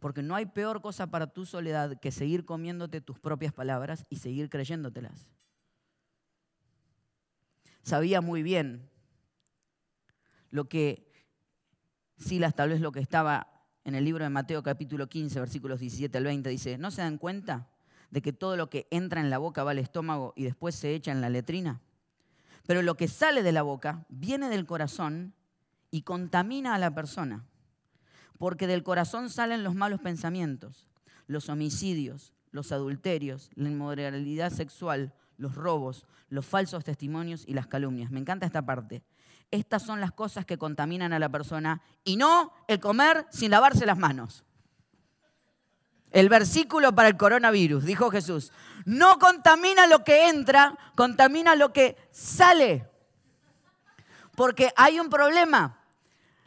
Porque 0.00 0.22
no 0.22 0.34
hay 0.34 0.44
peor 0.44 0.82
cosa 0.82 1.10
para 1.10 1.28
tu 1.28 1.46
soledad 1.46 1.98
que 1.98 2.12
seguir 2.12 2.44
comiéndote 2.44 3.00
tus 3.00 3.18
propias 3.18 3.54
palabras 3.54 4.04
y 4.10 4.16
seguir 4.16 4.50
creyéndotelas. 4.50 5.30
Sabía 7.80 8.20
muy 8.20 8.42
bien 8.42 8.90
lo 10.50 10.68
que 10.68 11.10
Silas, 12.22 12.54
tal 12.54 12.70
vez 12.70 12.80
lo 12.80 12.92
que 12.92 13.00
estaba 13.00 13.48
en 13.84 13.94
el 13.94 14.04
libro 14.04 14.24
de 14.24 14.30
Mateo 14.30 14.62
capítulo 14.62 15.08
15, 15.08 15.40
versículos 15.40 15.80
17 15.80 16.16
al 16.16 16.24
20, 16.24 16.48
dice, 16.48 16.78
¿no 16.78 16.90
se 16.90 17.02
dan 17.02 17.18
cuenta? 17.18 17.68
de 18.12 18.20
que 18.20 18.32
todo 18.32 18.56
lo 18.56 18.68
que 18.68 18.86
entra 18.90 19.20
en 19.20 19.30
la 19.30 19.38
boca 19.38 19.64
va 19.64 19.72
al 19.72 19.78
estómago 19.78 20.34
y 20.36 20.44
después 20.44 20.74
se 20.74 20.94
echa 20.94 21.10
en 21.10 21.22
la 21.22 21.30
letrina? 21.30 21.80
Pero 22.66 22.82
lo 22.82 22.94
que 22.94 23.08
sale 23.08 23.42
de 23.42 23.52
la 23.52 23.62
boca 23.62 24.04
viene 24.10 24.50
del 24.50 24.66
corazón 24.66 25.34
y 25.90 26.02
contamina 26.02 26.74
a 26.74 26.78
la 26.78 26.94
persona. 26.94 27.44
Porque 28.38 28.66
del 28.66 28.82
corazón 28.82 29.30
salen 29.30 29.64
los 29.64 29.74
malos 29.74 30.00
pensamientos, 30.00 30.88
los 31.26 31.48
homicidios, 31.48 32.34
los 32.50 32.70
adulterios, 32.70 33.50
la 33.54 33.70
inmoralidad 33.70 34.50
sexual, 34.50 35.14
los 35.38 35.54
robos, 35.54 36.06
los 36.28 36.44
falsos 36.44 36.84
testimonios 36.84 37.44
y 37.48 37.54
las 37.54 37.66
calumnias. 37.66 38.10
Me 38.10 38.20
encanta 38.20 38.44
esta 38.44 38.64
parte. 38.64 39.02
Estas 39.52 39.82
son 39.82 40.00
las 40.00 40.12
cosas 40.12 40.46
que 40.46 40.56
contaminan 40.56 41.12
a 41.12 41.18
la 41.18 41.28
persona 41.28 41.82
y 42.04 42.16
no 42.16 42.52
el 42.68 42.80
comer 42.80 43.26
sin 43.30 43.50
lavarse 43.50 43.84
las 43.84 43.98
manos. 43.98 44.44
El 46.10 46.30
versículo 46.30 46.94
para 46.94 47.08
el 47.08 47.18
coronavirus, 47.18 47.84
dijo 47.84 48.10
Jesús. 48.10 48.50
No 48.86 49.18
contamina 49.18 49.86
lo 49.86 50.04
que 50.04 50.30
entra, 50.30 50.76
contamina 50.96 51.54
lo 51.54 51.70
que 51.70 51.98
sale. 52.10 52.88
Porque 54.34 54.72
hay 54.74 54.98
un 54.98 55.10
problema. 55.10 55.78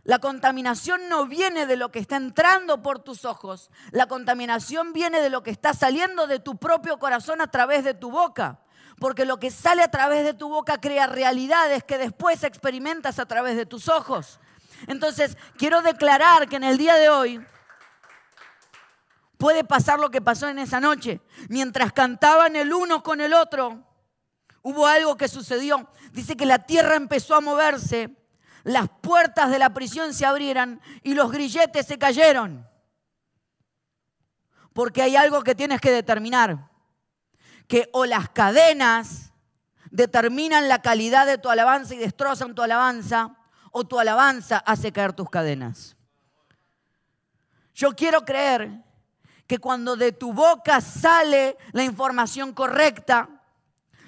La 0.03 0.17
contaminación 0.17 1.07
no 1.07 1.27
viene 1.27 1.67
de 1.67 1.77
lo 1.77 1.91
que 1.91 1.99
está 1.99 2.15
entrando 2.15 2.81
por 2.81 2.99
tus 2.99 3.23
ojos. 3.23 3.69
La 3.91 4.07
contaminación 4.07 4.93
viene 4.93 5.21
de 5.21 5.29
lo 5.29 5.43
que 5.43 5.51
está 5.51 5.75
saliendo 5.75 6.25
de 6.25 6.39
tu 6.39 6.57
propio 6.57 6.97
corazón 6.97 7.39
a 7.39 7.51
través 7.51 7.83
de 7.83 7.93
tu 7.93 8.09
boca. 8.09 8.64
Porque 8.99 9.25
lo 9.25 9.37
que 9.39 9.51
sale 9.51 9.83
a 9.83 9.91
través 9.91 10.23
de 10.23 10.33
tu 10.33 10.49
boca 10.49 10.79
crea 10.79 11.07
realidades 11.07 11.83
que 11.83 11.97
después 11.97 12.43
experimentas 12.43 13.19
a 13.19 13.25
través 13.25 13.57
de 13.57 13.65
tus 13.65 13.89
ojos. 13.89 14.39
Entonces, 14.87 15.37
quiero 15.57 15.81
declarar 15.81 16.47
que 16.47 16.55
en 16.55 16.63
el 16.63 16.77
día 16.77 16.95
de 16.95 17.09
hoy 17.09 17.45
puede 19.37 19.63
pasar 19.63 19.99
lo 19.99 20.09
que 20.09 20.21
pasó 20.21 20.47
en 20.47 20.59
esa 20.59 20.79
noche. 20.79 21.21
Mientras 21.49 21.93
cantaban 21.93 22.55
el 22.55 22.73
uno 22.73 23.03
con 23.03 23.21
el 23.21 23.33
otro, 23.33 23.83
hubo 24.61 24.87
algo 24.87 25.17
que 25.17 25.27
sucedió. 25.27 25.89
Dice 26.11 26.35
que 26.37 26.45
la 26.45 26.59
tierra 26.59 26.95
empezó 26.95 27.35
a 27.35 27.41
moverse, 27.41 28.15
las 28.63 28.89
puertas 29.01 29.51
de 29.51 29.59
la 29.59 29.73
prisión 29.73 30.13
se 30.13 30.25
abrieran 30.25 30.81
y 31.03 31.13
los 31.13 31.31
grilletes 31.31 31.85
se 31.85 31.97
cayeron. 31.97 32.67
Porque 34.73 35.01
hay 35.01 35.15
algo 35.15 35.43
que 35.43 35.55
tienes 35.55 35.79
que 35.79 35.91
determinar, 35.91 36.69
que 37.67 37.89
o 37.93 38.05
las 38.05 38.29
cadenas 38.29 39.31
determinan 39.91 40.67
la 40.67 40.81
calidad 40.81 41.25
de 41.25 41.37
tu 41.37 41.49
alabanza 41.49 41.95
y 41.95 41.97
destrozan 41.97 42.53
tu 42.53 42.61
alabanza, 42.61 43.35
o 43.71 43.83
tu 43.83 43.99
alabanza 43.99 44.57
hace 44.57 44.91
caer 44.91 45.13
tus 45.13 45.29
cadenas. 45.29 45.95
Yo 47.73 47.95
quiero 47.95 48.23
creer 48.23 48.71
que 49.47 49.59
cuando 49.59 49.95
de 49.95 50.11
tu 50.11 50.33
boca 50.33 50.79
sale 50.81 51.57
la 51.71 51.83
información 51.83 52.53
correcta, 52.53 53.29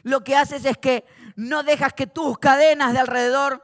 lo 0.04 0.24
que 0.24 0.36
haces 0.36 0.64
es 0.66 0.78
que 0.78 1.06
no 1.36 1.64
dejas 1.64 1.94
que 1.94 2.08
tus 2.08 2.38
cadenas 2.38 2.94
de 2.94 3.00
alrededor 3.00 3.64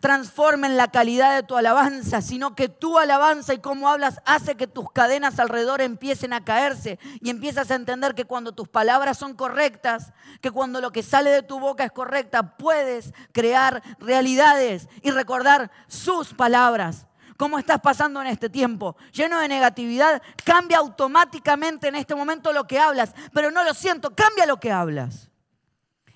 transformen 0.00 0.76
la 0.76 0.88
calidad 0.88 1.34
de 1.34 1.42
tu 1.42 1.56
alabanza, 1.56 2.22
sino 2.22 2.54
que 2.54 2.68
tu 2.68 2.98
alabanza 2.98 3.54
y 3.54 3.58
cómo 3.58 3.88
hablas 3.88 4.20
hace 4.24 4.56
que 4.56 4.66
tus 4.66 4.90
cadenas 4.92 5.38
alrededor 5.38 5.80
empiecen 5.80 6.32
a 6.32 6.44
caerse 6.44 6.98
y 7.20 7.30
empiezas 7.30 7.70
a 7.70 7.74
entender 7.74 8.14
que 8.14 8.24
cuando 8.24 8.52
tus 8.52 8.68
palabras 8.68 9.18
son 9.18 9.34
correctas, 9.34 10.12
que 10.40 10.50
cuando 10.50 10.80
lo 10.80 10.92
que 10.92 11.02
sale 11.02 11.30
de 11.30 11.42
tu 11.42 11.58
boca 11.58 11.84
es 11.84 11.92
correcta, 11.92 12.56
puedes 12.56 13.12
crear 13.32 13.82
realidades 13.98 14.88
y 15.02 15.10
recordar 15.10 15.70
sus 15.88 16.34
palabras 16.34 17.06
cómo 17.36 17.56
estás 17.56 17.80
pasando 17.80 18.20
en 18.20 18.26
este 18.26 18.50
tiempo, 18.50 18.96
lleno 19.12 19.38
de 19.38 19.46
negatividad, 19.46 20.20
cambia 20.44 20.78
automáticamente 20.78 21.86
en 21.86 21.94
este 21.94 22.16
momento 22.16 22.52
lo 22.52 22.66
que 22.66 22.80
hablas, 22.80 23.14
pero 23.32 23.52
no 23.52 23.62
lo 23.62 23.74
siento, 23.74 24.12
cambia 24.12 24.44
lo 24.44 24.58
que 24.58 24.72
hablas. 24.72 25.30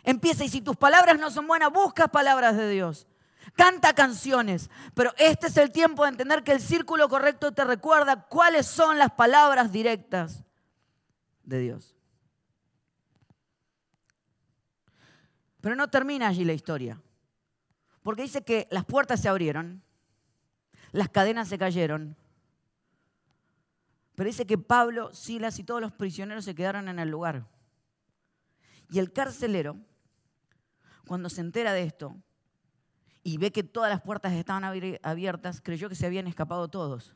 Empieza 0.03 0.43
y 0.43 0.49
si 0.49 0.61
tus 0.61 0.77
palabras 0.77 1.21
no 1.21 1.31
son 1.31 1.47
buenas, 1.47 1.73
busca 1.73 2.09
palabras 2.09 2.57
de 2.57 2.69
Dios. 2.69 3.07
Canta 3.55 3.95
canciones, 3.95 4.71
pero 4.95 5.13
este 5.19 5.49
es 5.49 5.57
el 5.57 5.71
tiempo 5.71 6.05
de 6.05 6.11
entender 6.11 6.43
que 6.43 6.53
el 6.53 6.61
círculo 6.61 7.09
correcto 7.09 7.53
te 7.53 7.65
recuerda 7.65 8.27
cuáles 8.29 8.67
son 8.67 8.99
las 8.99 9.13
palabras 9.13 9.71
directas 9.73 10.43
de 11.43 11.59
Dios. 11.59 11.95
Pero 15.61 15.77
no 15.77 15.89
termina 15.89 16.29
allí 16.29 16.45
la 16.45 16.55
historia, 16.55 17.01
porque 18.03 18.23
dice 18.23 18.43
que 18.43 18.67
las 18.71 18.85
puertas 18.85 19.21
se 19.21 19.29
abrieron 19.29 19.83
las 20.93 21.09
cadenas 21.09 21.49
se 21.49 21.59
cayeron. 21.59 22.17
Pero 24.15 24.29
dice 24.29 24.47
que 24.47 24.59
Pablo, 24.59 25.13
Silas 25.15 25.59
y 25.59 25.65
todos 25.65 25.81
los 25.81 25.93
prisioneros 25.93 26.45
se 26.45 26.55
quedaron 26.55 26.89
en 26.89 26.99
el 26.99 27.09
lugar. 27.09 27.49
Y 28.91 28.99
el 28.99 29.13
carcelero, 29.13 29.79
cuando 31.07 31.31
se 31.31 31.41
entera 31.41 31.73
de 31.73 31.83
esto 31.85 32.15
y 33.23 33.39
ve 33.39 33.53
que 33.53 33.63
todas 33.63 33.91
las 33.91 34.01
puertas 34.01 34.33
estaban 34.33 34.65
abiertas, 34.65 35.61
creyó 35.61 35.89
que 35.89 35.95
se 35.95 36.07
habían 36.07 36.27
escapado 36.27 36.69
todos. 36.69 37.15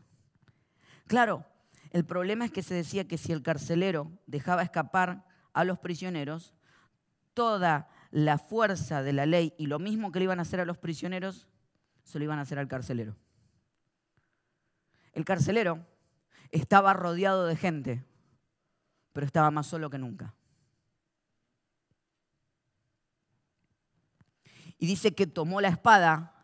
Claro, 1.06 1.44
el 1.90 2.04
problema 2.04 2.44
es 2.44 2.52
que 2.52 2.62
se 2.62 2.74
decía 2.74 3.08
que 3.08 3.18
si 3.18 3.32
el 3.32 3.42
carcelero 3.42 4.10
dejaba 4.26 4.62
escapar 4.62 5.24
a 5.52 5.64
los 5.64 5.78
prisioneros, 5.78 6.54
toda 7.34 7.88
la 8.10 8.38
fuerza 8.38 9.02
de 9.02 9.12
la 9.12 9.26
ley 9.26 9.54
y 9.58 9.66
lo 9.66 9.78
mismo 9.78 10.12
que 10.12 10.20
le 10.20 10.24
iban 10.24 10.38
a 10.38 10.42
hacer 10.42 10.60
a 10.60 10.64
los 10.64 10.78
prisioneros, 10.78 11.48
se 12.02 12.18
lo 12.18 12.24
iban 12.24 12.38
a 12.38 12.42
hacer 12.42 12.58
al 12.58 12.68
carcelero. 12.68 13.16
El 15.12 15.24
carcelero 15.24 15.84
estaba 16.50 16.92
rodeado 16.92 17.46
de 17.46 17.56
gente, 17.56 18.04
pero 19.12 19.26
estaba 19.26 19.50
más 19.50 19.66
solo 19.66 19.90
que 19.90 19.98
nunca. 19.98 20.34
Y 24.78 24.86
dice 24.86 25.14
que 25.14 25.26
tomó 25.26 25.60
la 25.60 25.68
espada 25.68 26.34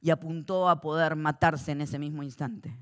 y 0.00 0.10
apuntó 0.10 0.68
a 0.68 0.80
poder 0.80 1.14
matarse 1.14 1.72
en 1.72 1.82
ese 1.82 1.98
mismo 1.98 2.22
instante. 2.22 2.76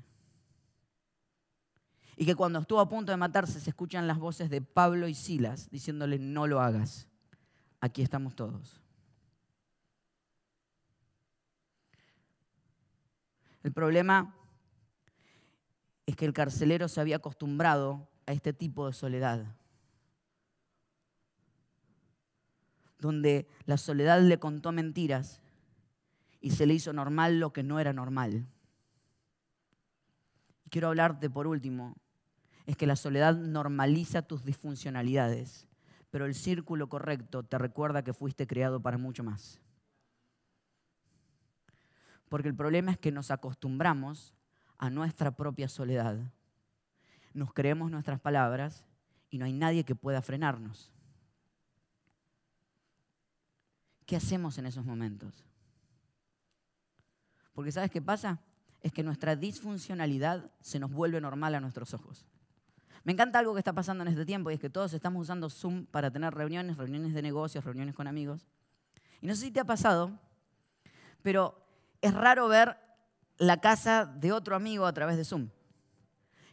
Y 2.15 2.25
que 2.25 2.35
cuando 2.35 2.59
estuvo 2.59 2.79
a 2.79 2.89
punto 2.89 3.11
de 3.11 3.17
matarse 3.17 3.59
se 3.59 3.69
escuchan 3.69 4.07
las 4.07 4.17
voces 4.17 4.49
de 4.49 4.61
Pablo 4.61 5.07
y 5.07 5.13
Silas 5.13 5.69
diciéndole, 5.69 6.19
no 6.19 6.47
lo 6.47 6.59
hagas, 6.59 7.07
aquí 7.79 8.01
estamos 8.01 8.35
todos. 8.35 8.81
El 13.63 13.71
problema 13.73 14.35
es 16.05 16.15
que 16.15 16.25
el 16.25 16.33
carcelero 16.33 16.87
se 16.87 16.99
había 17.01 17.17
acostumbrado 17.17 18.09
a 18.25 18.31
este 18.31 18.53
tipo 18.53 18.87
de 18.87 18.93
soledad. 18.93 19.45
Donde 22.99 23.47
la 23.65 23.77
soledad 23.77 24.21
le 24.21 24.39
contó 24.39 24.71
mentiras 24.71 25.41
y 26.41 26.51
se 26.51 26.65
le 26.65 26.73
hizo 26.73 26.93
normal 26.93 27.39
lo 27.39 27.51
que 27.51 27.63
no 27.63 27.79
era 27.79 27.93
normal. 27.93 28.45
Quiero 30.69 30.89
hablarte 30.89 31.29
por 31.29 31.47
último, 31.47 31.95
es 32.65 32.77
que 32.77 32.85
la 32.85 32.95
soledad 32.95 33.35
normaliza 33.35 34.21
tus 34.21 34.43
disfuncionalidades, 34.45 35.67
pero 36.11 36.25
el 36.25 36.35
círculo 36.35 36.87
correcto 36.87 37.43
te 37.43 37.57
recuerda 37.57 38.03
que 38.03 38.13
fuiste 38.13 38.45
creado 38.45 38.79
para 38.79 38.97
mucho 38.97 39.23
más. 39.23 39.59
Porque 42.27 42.47
el 42.47 42.55
problema 42.55 42.91
es 42.91 42.99
que 42.99 43.11
nos 43.11 43.31
acostumbramos 43.31 44.35
a 44.77 44.89
nuestra 44.89 45.31
propia 45.31 45.67
soledad. 45.67 46.19
Nos 47.33 47.53
creemos 47.53 47.89
nuestras 47.89 48.19
palabras 48.19 48.85
y 49.29 49.39
no 49.39 49.45
hay 49.45 49.53
nadie 49.53 49.83
que 49.83 49.95
pueda 49.95 50.21
frenarnos. 50.21 50.91
¿Qué 54.09 54.15
hacemos 54.15 54.57
en 54.57 54.65
esos 54.65 54.83
momentos? 54.83 55.45
Porque 57.53 57.71
¿sabes 57.71 57.91
qué 57.91 58.01
pasa? 58.01 58.39
Es 58.81 58.91
que 58.91 59.03
nuestra 59.03 59.35
disfuncionalidad 59.35 60.49
se 60.61 60.79
nos 60.79 60.91
vuelve 60.91 61.21
normal 61.21 61.53
a 61.53 61.59
nuestros 61.59 61.93
ojos. 61.93 62.25
Me 63.03 63.13
encanta 63.13 63.37
algo 63.37 63.53
que 63.53 63.59
está 63.59 63.71
pasando 63.71 64.01
en 64.01 64.07
este 64.07 64.25
tiempo 64.25 64.49
y 64.49 64.55
es 64.55 64.59
que 64.59 64.71
todos 64.71 64.93
estamos 64.93 65.21
usando 65.21 65.47
Zoom 65.47 65.85
para 65.85 66.09
tener 66.09 66.33
reuniones, 66.33 66.77
reuniones 66.77 67.13
de 67.13 67.21
negocios, 67.21 67.63
reuniones 67.63 67.93
con 67.93 68.07
amigos. 68.07 68.47
Y 69.21 69.27
no 69.27 69.35
sé 69.35 69.41
si 69.41 69.51
te 69.51 69.59
ha 69.59 69.65
pasado, 69.65 70.19
pero 71.21 71.63
es 72.01 72.11
raro 72.11 72.47
ver 72.47 72.79
la 73.37 73.61
casa 73.61 74.07
de 74.07 74.31
otro 74.31 74.55
amigo 74.55 74.87
a 74.87 74.93
través 74.93 75.17
de 75.17 75.23
Zoom. 75.23 75.49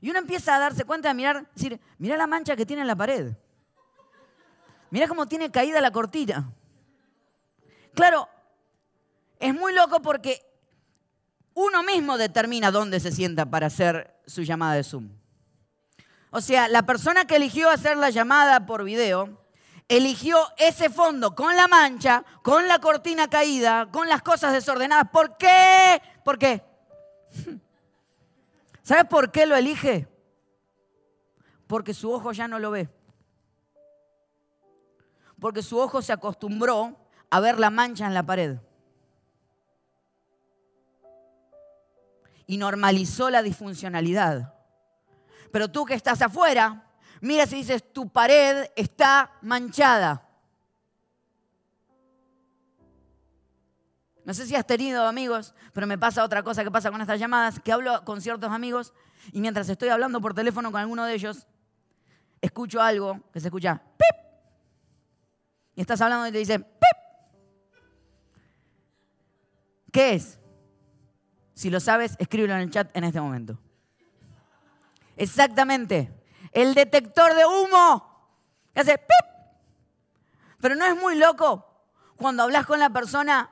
Y 0.02 0.10
uno 0.10 0.18
empieza 0.18 0.56
a 0.56 0.58
darse 0.58 0.84
cuenta 0.84 1.08
de 1.08 1.14
mirar, 1.14 1.50
decir, 1.54 1.80
mira 1.96 2.18
la 2.18 2.26
mancha 2.26 2.54
que 2.54 2.66
tiene 2.66 2.82
en 2.82 2.88
la 2.88 2.96
pared. 2.96 3.34
Mira 4.90 5.08
cómo 5.08 5.26
tiene 5.26 5.50
caída 5.50 5.80
la 5.80 5.90
cortina. 5.90 6.52
Claro, 7.96 8.28
es 9.40 9.54
muy 9.54 9.72
loco 9.72 10.02
porque 10.02 10.42
uno 11.54 11.82
mismo 11.82 12.18
determina 12.18 12.70
dónde 12.70 13.00
se 13.00 13.10
sienta 13.10 13.46
para 13.46 13.68
hacer 13.68 14.20
su 14.26 14.42
llamada 14.42 14.74
de 14.74 14.84
Zoom. 14.84 15.08
O 16.30 16.42
sea, 16.42 16.68
la 16.68 16.82
persona 16.84 17.26
que 17.26 17.36
eligió 17.36 17.70
hacer 17.70 17.96
la 17.96 18.10
llamada 18.10 18.66
por 18.66 18.84
video, 18.84 19.46
eligió 19.88 20.36
ese 20.58 20.90
fondo 20.90 21.34
con 21.34 21.56
la 21.56 21.68
mancha, 21.68 22.22
con 22.42 22.68
la 22.68 22.80
cortina 22.80 23.30
caída, 23.30 23.90
con 23.90 24.10
las 24.10 24.20
cosas 24.20 24.52
desordenadas. 24.52 25.08
¿Por 25.10 25.38
qué? 25.38 26.02
¿Por 26.22 26.38
qué? 26.38 26.62
¿Sabes 28.82 29.06
por 29.06 29.32
qué 29.32 29.46
lo 29.46 29.56
elige? 29.56 30.06
Porque 31.66 31.94
su 31.94 32.12
ojo 32.12 32.32
ya 32.32 32.46
no 32.46 32.58
lo 32.58 32.72
ve. 32.72 32.90
Porque 35.40 35.62
su 35.62 35.78
ojo 35.78 36.02
se 36.02 36.12
acostumbró 36.12 37.05
a 37.30 37.40
ver 37.40 37.58
la 37.58 37.70
mancha 37.70 38.06
en 38.06 38.14
la 38.14 38.24
pared. 38.24 38.58
Y 42.46 42.58
normalizó 42.58 43.30
la 43.30 43.42
disfuncionalidad. 43.42 44.54
Pero 45.50 45.70
tú 45.70 45.84
que 45.84 45.94
estás 45.94 46.22
afuera, 46.22 46.86
miras 47.20 47.52
y 47.52 47.56
dices, 47.56 47.92
tu 47.92 48.08
pared 48.08 48.70
está 48.76 49.32
manchada. 49.42 50.22
No 54.24 54.34
sé 54.34 54.44
si 54.46 54.56
has 54.56 54.66
tenido 54.66 55.06
amigos, 55.06 55.54
pero 55.72 55.86
me 55.86 55.98
pasa 55.98 56.24
otra 56.24 56.42
cosa 56.42 56.64
que 56.64 56.70
pasa 56.70 56.90
con 56.90 57.00
estas 57.00 57.20
llamadas, 57.20 57.60
que 57.60 57.72
hablo 57.72 58.04
con 58.04 58.20
ciertos 58.20 58.50
amigos 58.50 58.92
y 59.32 59.40
mientras 59.40 59.68
estoy 59.68 59.88
hablando 59.88 60.20
por 60.20 60.34
teléfono 60.34 60.70
con 60.72 60.80
alguno 60.80 61.04
de 61.04 61.14
ellos, 61.14 61.46
escucho 62.40 62.80
algo 62.80 63.20
que 63.32 63.40
se 63.40 63.48
escucha 63.48 63.80
pip. 63.96 64.26
Y 65.76 65.80
estás 65.80 66.00
hablando 66.00 66.26
y 66.26 66.32
te 66.32 66.38
dice 66.38 66.58
pip. 66.58 67.05
¿Qué 69.96 70.12
es? 70.12 70.38
Si 71.54 71.70
lo 71.70 71.80
sabes, 71.80 72.16
escríbelo 72.18 72.52
en 72.52 72.60
el 72.60 72.70
chat 72.70 72.94
en 72.94 73.04
este 73.04 73.18
momento. 73.18 73.58
Exactamente. 75.16 76.12
El 76.52 76.74
detector 76.74 77.34
de 77.34 77.46
humo. 77.46 78.30
Que 78.74 78.80
hace 78.80 78.98
pip. 78.98 79.26
Pero 80.60 80.74
no 80.74 80.84
es 80.84 80.94
muy 80.98 81.16
loco 81.16 81.66
cuando 82.14 82.42
hablas 82.42 82.66
con 82.66 82.78
la 82.78 82.90
persona 82.90 83.50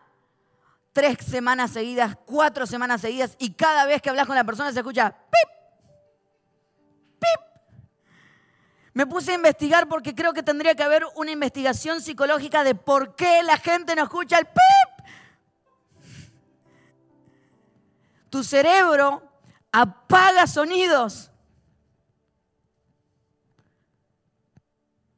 tres 0.92 1.16
semanas 1.24 1.70
seguidas, 1.70 2.14
cuatro 2.26 2.66
semanas 2.66 3.00
seguidas, 3.00 3.36
y 3.38 3.54
cada 3.54 3.86
vez 3.86 4.02
que 4.02 4.10
hablas 4.10 4.26
con 4.26 4.36
la 4.36 4.44
persona 4.44 4.70
se 4.70 4.80
escucha 4.80 5.12
pip, 5.12 5.50
pip. 7.20 7.40
Me 8.92 9.06
puse 9.06 9.32
a 9.32 9.36
investigar 9.36 9.88
porque 9.88 10.14
creo 10.14 10.34
que 10.34 10.42
tendría 10.42 10.74
que 10.74 10.82
haber 10.82 11.06
una 11.16 11.30
investigación 11.30 12.02
psicológica 12.02 12.64
de 12.64 12.74
por 12.74 13.16
qué 13.16 13.42
la 13.42 13.56
gente 13.56 13.96
no 13.96 14.02
escucha 14.02 14.38
el 14.38 14.44
pip. 14.44 14.83
Tu 18.34 18.42
cerebro 18.42 19.22
apaga 19.70 20.48
sonidos 20.48 21.30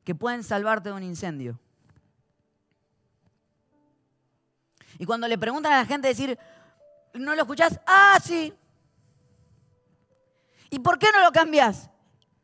que 0.04 0.14
pueden 0.14 0.44
salvarte 0.44 0.90
de 0.90 0.94
un 0.96 1.02
incendio. 1.02 1.58
Y 4.98 5.06
cuando 5.06 5.26
le 5.28 5.38
preguntan 5.38 5.72
a 5.72 5.78
la 5.78 5.86
gente 5.86 6.08
decir, 6.08 6.38
¿no 7.14 7.34
lo 7.34 7.40
escuchás? 7.40 7.80
Ah, 7.86 8.18
sí. 8.22 8.52
¿Y 10.68 10.78
por 10.80 10.98
qué 10.98 11.06
no 11.10 11.24
lo 11.24 11.32
cambias? 11.32 11.88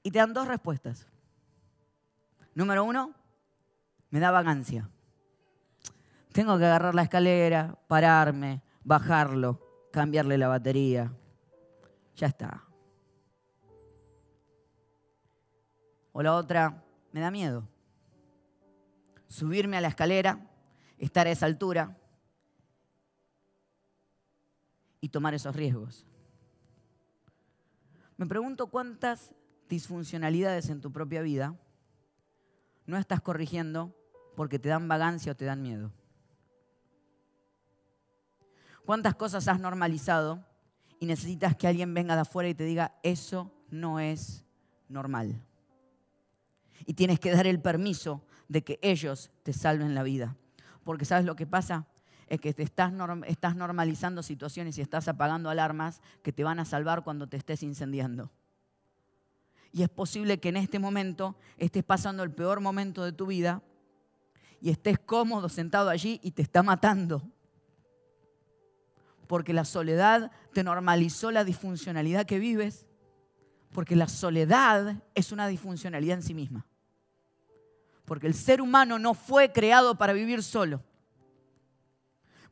Y 0.02 0.10
te 0.10 0.20
dan 0.20 0.32
dos 0.32 0.48
respuestas. 0.48 1.06
Número 2.54 2.82
uno, 2.82 3.12
me 4.08 4.20
da 4.20 4.30
vagancia. 4.30 4.88
Tengo 6.32 6.56
que 6.56 6.64
agarrar 6.64 6.94
la 6.94 7.02
escalera, 7.02 7.76
pararme, 7.88 8.62
bajarlo 8.84 9.71
cambiarle 9.92 10.36
la 10.38 10.48
batería. 10.48 11.12
Ya 12.16 12.26
está. 12.26 12.64
O 16.12 16.22
la 16.22 16.34
otra, 16.34 16.82
me 17.12 17.20
da 17.20 17.30
miedo. 17.30 17.68
Subirme 19.28 19.76
a 19.76 19.80
la 19.80 19.88
escalera, 19.88 20.50
estar 20.98 21.26
a 21.26 21.30
esa 21.30 21.46
altura 21.46 21.96
y 25.00 25.08
tomar 25.08 25.34
esos 25.34 25.54
riesgos. 25.54 26.06
Me 28.16 28.26
pregunto 28.26 28.66
cuántas 28.66 29.34
disfuncionalidades 29.68 30.68
en 30.68 30.80
tu 30.80 30.92
propia 30.92 31.22
vida 31.22 31.56
no 32.86 32.98
estás 32.98 33.20
corrigiendo 33.20 33.94
porque 34.36 34.58
te 34.58 34.68
dan 34.68 34.88
vagancia 34.88 35.32
o 35.32 35.34
te 35.36 35.44
dan 35.44 35.62
miedo. 35.62 35.92
¿Cuántas 38.84 39.14
cosas 39.14 39.48
has 39.48 39.60
normalizado 39.60 40.44
y 40.98 41.06
necesitas 41.06 41.56
que 41.56 41.68
alguien 41.68 41.94
venga 41.94 42.14
de 42.14 42.22
afuera 42.22 42.48
y 42.48 42.54
te 42.54 42.64
diga, 42.64 42.94
eso 43.02 43.52
no 43.70 44.00
es 44.00 44.44
normal? 44.88 45.40
Y 46.84 46.94
tienes 46.94 47.20
que 47.20 47.30
dar 47.30 47.46
el 47.46 47.60
permiso 47.60 48.24
de 48.48 48.62
que 48.62 48.78
ellos 48.82 49.30
te 49.42 49.52
salven 49.52 49.94
la 49.94 50.02
vida. 50.02 50.36
Porque 50.84 51.04
sabes 51.04 51.24
lo 51.24 51.36
que 51.36 51.46
pasa? 51.46 51.86
Es 52.26 52.40
que 52.40 52.52
te 52.52 52.62
estás, 52.62 52.92
estás 53.26 53.56
normalizando 53.56 54.22
situaciones 54.22 54.78
y 54.78 54.80
estás 54.80 55.06
apagando 55.06 55.50
alarmas 55.50 56.00
que 56.22 56.32
te 56.32 56.44
van 56.44 56.58
a 56.60 56.64
salvar 56.64 57.04
cuando 57.04 57.28
te 57.28 57.36
estés 57.36 57.62
incendiando. 57.62 58.30
Y 59.72 59.82
es 59.82 59.88
posible 59.88 60.38
que 60.38 60.50
en 60.50 60.56
este 60.56 60.78
momento 60.78 61.36
estés 61.56 61.84
pasando 61.84 62.22
el 62.22 62.30
peor 62.30 62.60
momento 62.60 63.04
de 63.04 63.12
tu 63.12 63.26
vida 63.26 63.62
y 64.60 64.70
estés 64.70 64.98
cómodo 64.98 65.48
sentado 65.48 65.88
allí 65.88 66.20
y 66.22 66.32
te 66.32 66.42
está 66.42 66.62
matando. 66.62 67.22
Porque 69.26 69.52
la 69.52 69.64
soledad 69.64 70.30
te 70.52 70.62
normalizó 70.62 71.30
la 71.30 71.44
disfuncionalidad 71.44 72.26
que 72.26 72.38
vives. 72.38 72.86
Porque 73.72 73.96
la 73.96 74.08
soledad 74.08 75.02
es 75.14 75.32
una 75.32 75.46
disfuncionalidad 75.46 76.18
en 76.18 76.22
sí 76.22 76.34
misma. 76.34 76.66
Porque 78.04 78.26
el 78.26 78.34
ser 78.34 78.60
humano 78.60 78.98
no 78.98 79.14
fue 79.14 79.52
creado 79.52 79.96
para 79.96 80.12
vivir 80.12 80.42
solo. 80.42 80.82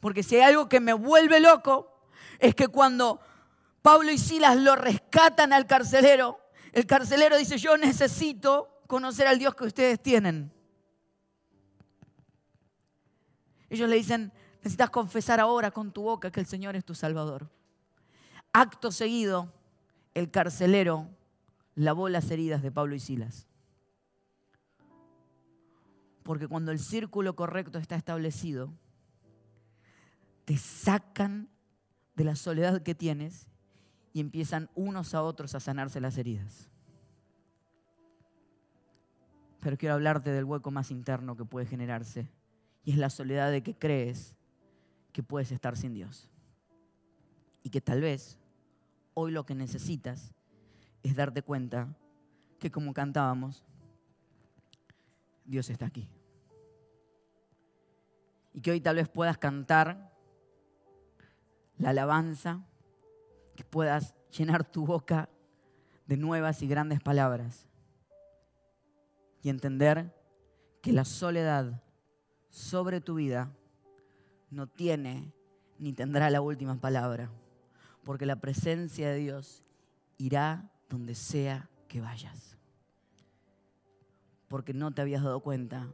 Porque 0.01 0.23
si 0.23 0.37
hay 0.37 0.43
algo 0.43 0.69
que 0.69 0.81
me 0.81 0.95
vuelve 0.95 1.41
loco, 1.41 2.07
es 2.39 2.55
que 2.55 2.69
cuando 2.69 3.21
Pablo 3.83 4.11
y 4.11 4.19
Silas 4.19 4.57
lo 4.57 4.77
rescatan 4.77 5.53
al 5.53 5.67
carcelero, 5.67 6.41
el 6.73 6.87
carcelero 6.87 7.37
dice, 7.37 7.59
yo 7.59 7.77
necesito 7.77 8.83
conocer 8.87 9.27
al 9.27 9.39
Dios 9.39 9.55
que 9.55 9.65
ustedes 9.65 10.03
tienen. 10.03 10.53
Ellos 13.69 13.89
le 13.89 13.97
dicen, 13.97 14.33
necesitas 14.61 14.91
confesar 14.91 15.41
ahora 15.41 15.71
con 15.71 15.91
tu 15.93 16.03
boca 16.03 16.31
que 16.31 16.41
el 16.41 16.47
Señor 16.47 16.77
es 16.77 16.85
tu 16.85 16.95
Salvador. 16.95 17.51
Acto 18.53 18.93
seguido, 18.93 19.53
el 20.15 20.31
carcelero 20.31 21.09
lavó 21.75 22.09
las 22.09 22.31
heridas 22.31 22.63
de 22.63 22.71
Pablo 22.71 22.95
y 22.95 23.01
Silas. 23.01 23.47
Porque 26.23 26.47
cuando 26.47 26.73
el 26.73 26.79
círculo 26.79 27.35
correcto 27.35 27.79
está 27.79 27.97
establecido, 27.97 28.73
te 30.45 30.57
sacan 30.57 31.49
de 32.15 32.25
la 32.25 32.37
soledad 32.37 32.83
que 32.83 32.95
tienes 32.95 33.49
y 34.13 34.21
empiezan 34.21 34.69
unos 34.75 35.15
a 35.15 35.23
otros 35.23 35.55
a 35.55 35.61
sanarse 35.61 36.01
las 36.01 36.19
heridas. 36.19 36.69
Pero 39.61 39.77
quiero 39.77 39.95
hablarte 39.95 40.31
del 40.31 40.45
hueco 40.45 40.71
más 40.71 40.91
interno 40.91 41.37
que 41.37 41.45
puede 41.45 41.67
generarse 41.67 42.31
y 42.85 42.93
es 42.93 42.99
la 42.99 43.11
soledad 43.11 43.51
de 43.51 43.63
que 43.63 43.75
crees 43.75 44.37
que 45.13 45.23
puedes 45.23 45.53
estar 45.53 45.77
sin 45.77 45.95
Dios. 45.95 46.29
Y 47.63 47.71
que 47.71 47.81
tal 47.81 48.01
vez 48.01 48.39
hoy 49.15 49.33
lo 49.33 49.45
que 49.45 49.55
necesitas 49.55 50.33
es 51.03 51.17
darte 51.17 51.43
cuenta 51.43 51.89
que 52.59 52.71
como 52.71 52.93
cantábamos, 52.93 53.65
Dios 55.45 55.69
está 55.71 55.87
aquí. 55.87 56.09
Y 58.53 58.61
que 58.61 58.71
hoy 58.71 58.81
tal 58.81 58.97
vez 58.97 59.09
puedas 59.09 59.39
cantar 59.39 60.13
la 61.79 61.91
alabanza, 61.91 62.65
que 63.57 63.65
puedas 63.65 64.15
llenar 64.31 64.71
tu 64.71 64.85
boca 64.85 65.29
de 66.07 66.17
nuevas 66.17 66.63
y 66.63 66.69
grandes 66.69 67.01
palabras 67.01 67.67
y 69.43 69.49
entender 69.49 70.15
que 70.83 70.93
la 70.93 71.05
soledad 71.05 71.83
sobre 72.49 73.01
tu 73.01 73.15
vida 73.15 73.53
no 74.51 74.67
tiene 74.67 75.33
ni 75.79 75.93
tendrá 75.93 76.29
la 76.31 76.43
última 76.43 76.81
palabra, 76.81 77.31
porque 78.05 78.27
la 78.27 78.37
presencia 78.37 79.11
de 79.11 79.19
Dios 79.19 79.65
irá 80.19 80.71
donde 80.89 81.15
sea 81.15 81.71
que 81.89 82.01
vayas. 82.01 82.59
Porque 84.49 84.75
no 84.75 84.93
te 84.93 85.01
habías 85.01 85.23
dado 85.23 85.41
cuenta, 85.41 85.89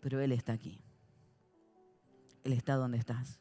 pero 0.00 0.20
Él 0.20 0.32
está 0.32 0.52
aquí. 0.52 0.80
Él 2.44 2.52
está 2.52 2.74
donde 2.74 2.98
estás. 2.98 3.40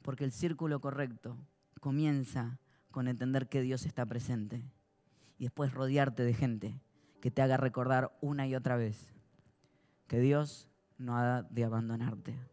Porque 0.00 0.24
el 0.24 0.32
círculo 0.32 0.80
correcto 0.80 1.36
comienza 1.80 2.58
con 2.90 3.08
entender 3.08 3.48
que 3.48 3.62
Dios 3.62 3.86
está 3.86 4.06
presente 4.06 4.62
y 5.38 5.44
después 5.44 5.72
rodearte 5.72 6.24
de 6.24 6.34
gente 6.34 6.80
que 7.20 7.30
te 7.30 7.42
haga 7.42 7.56
recordar 7.56 8.16
una 8.20 8.46
y 8.46 8.54
otra 8.54 8.76
vez 8.76 9.12
que 10.06 10.20
Dios 10.20 10.68
no 10.98 11.16
ha 11.16 11.42
de 11.42 11.64
abandonarte. 11.64 12.51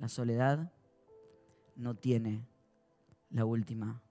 La 0.00 0.08
soledad 0.08 0.72
no 1.76 1.94
tiene 1.94 2.48
la 3.28 3.44
última 3.44 4.02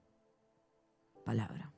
palabra. 1.24 1.72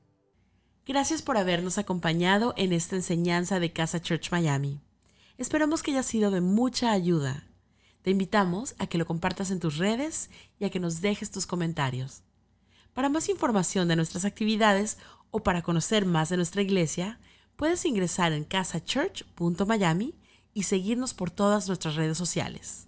Gracias 0.85 1.23
por 1.23 1.35
habernos 1.35 1.79
acompañado 1.79 2.53
en 2.55 2.73
esta 2.73 2.95
enseñanza 2.95 3.59
de 3.59 3.73
Casa 3.73 3.99
Church 3.99 4.31
Miami. 4.31 4.81
Esperamos 5.39 5.81
que 5.81 5.91
haya 5.91 6.03
sido 6.03 6.29
de 6.29 6.41
mucha 6.41 6.91
ayuda. 6.91 7.47
Te 8.03 8.11
invitamos 8.11 8.75
a 8.77 8.85
que 8.85 8.99
lo 8.99 9.07
compartas 9.07 9.49
en 9.49 9.59
tus 9.59 9.77
redes 9.77 10.29
y 10.59 10.65
a 10.65 10.69
que 10.69 10.79
nos 10.79 11.01
dejes 11.01 11.31
tus 11.31 11.47
comentarios. 11.47 12.21
Para 12.93 13.09
más 13.09 13.29
información 13.29 13.87
de 13.87 13.95
nuestras 13.95 14.25
actividades 14.25 14.99
o 15.31 15.41
para 15.41 15.63
conocer 15.63 16.05
más 16.05 16.29
de 16.29 16.37
nuestra 16.37 16.61
iglesia, 16.61 17.19
puedes 17.55 17.83
ingresar 17.83 18.31
en 18.31 18.43
casachurch.miami 18.43 20.13
y 20.53 20.63
seguirnos 20.63 21.15
por 21.15 21.31
todas 21.31 21.67
nuestras 21.67 21.95
redes 21.95 22.19
sociales. 22.19 22.87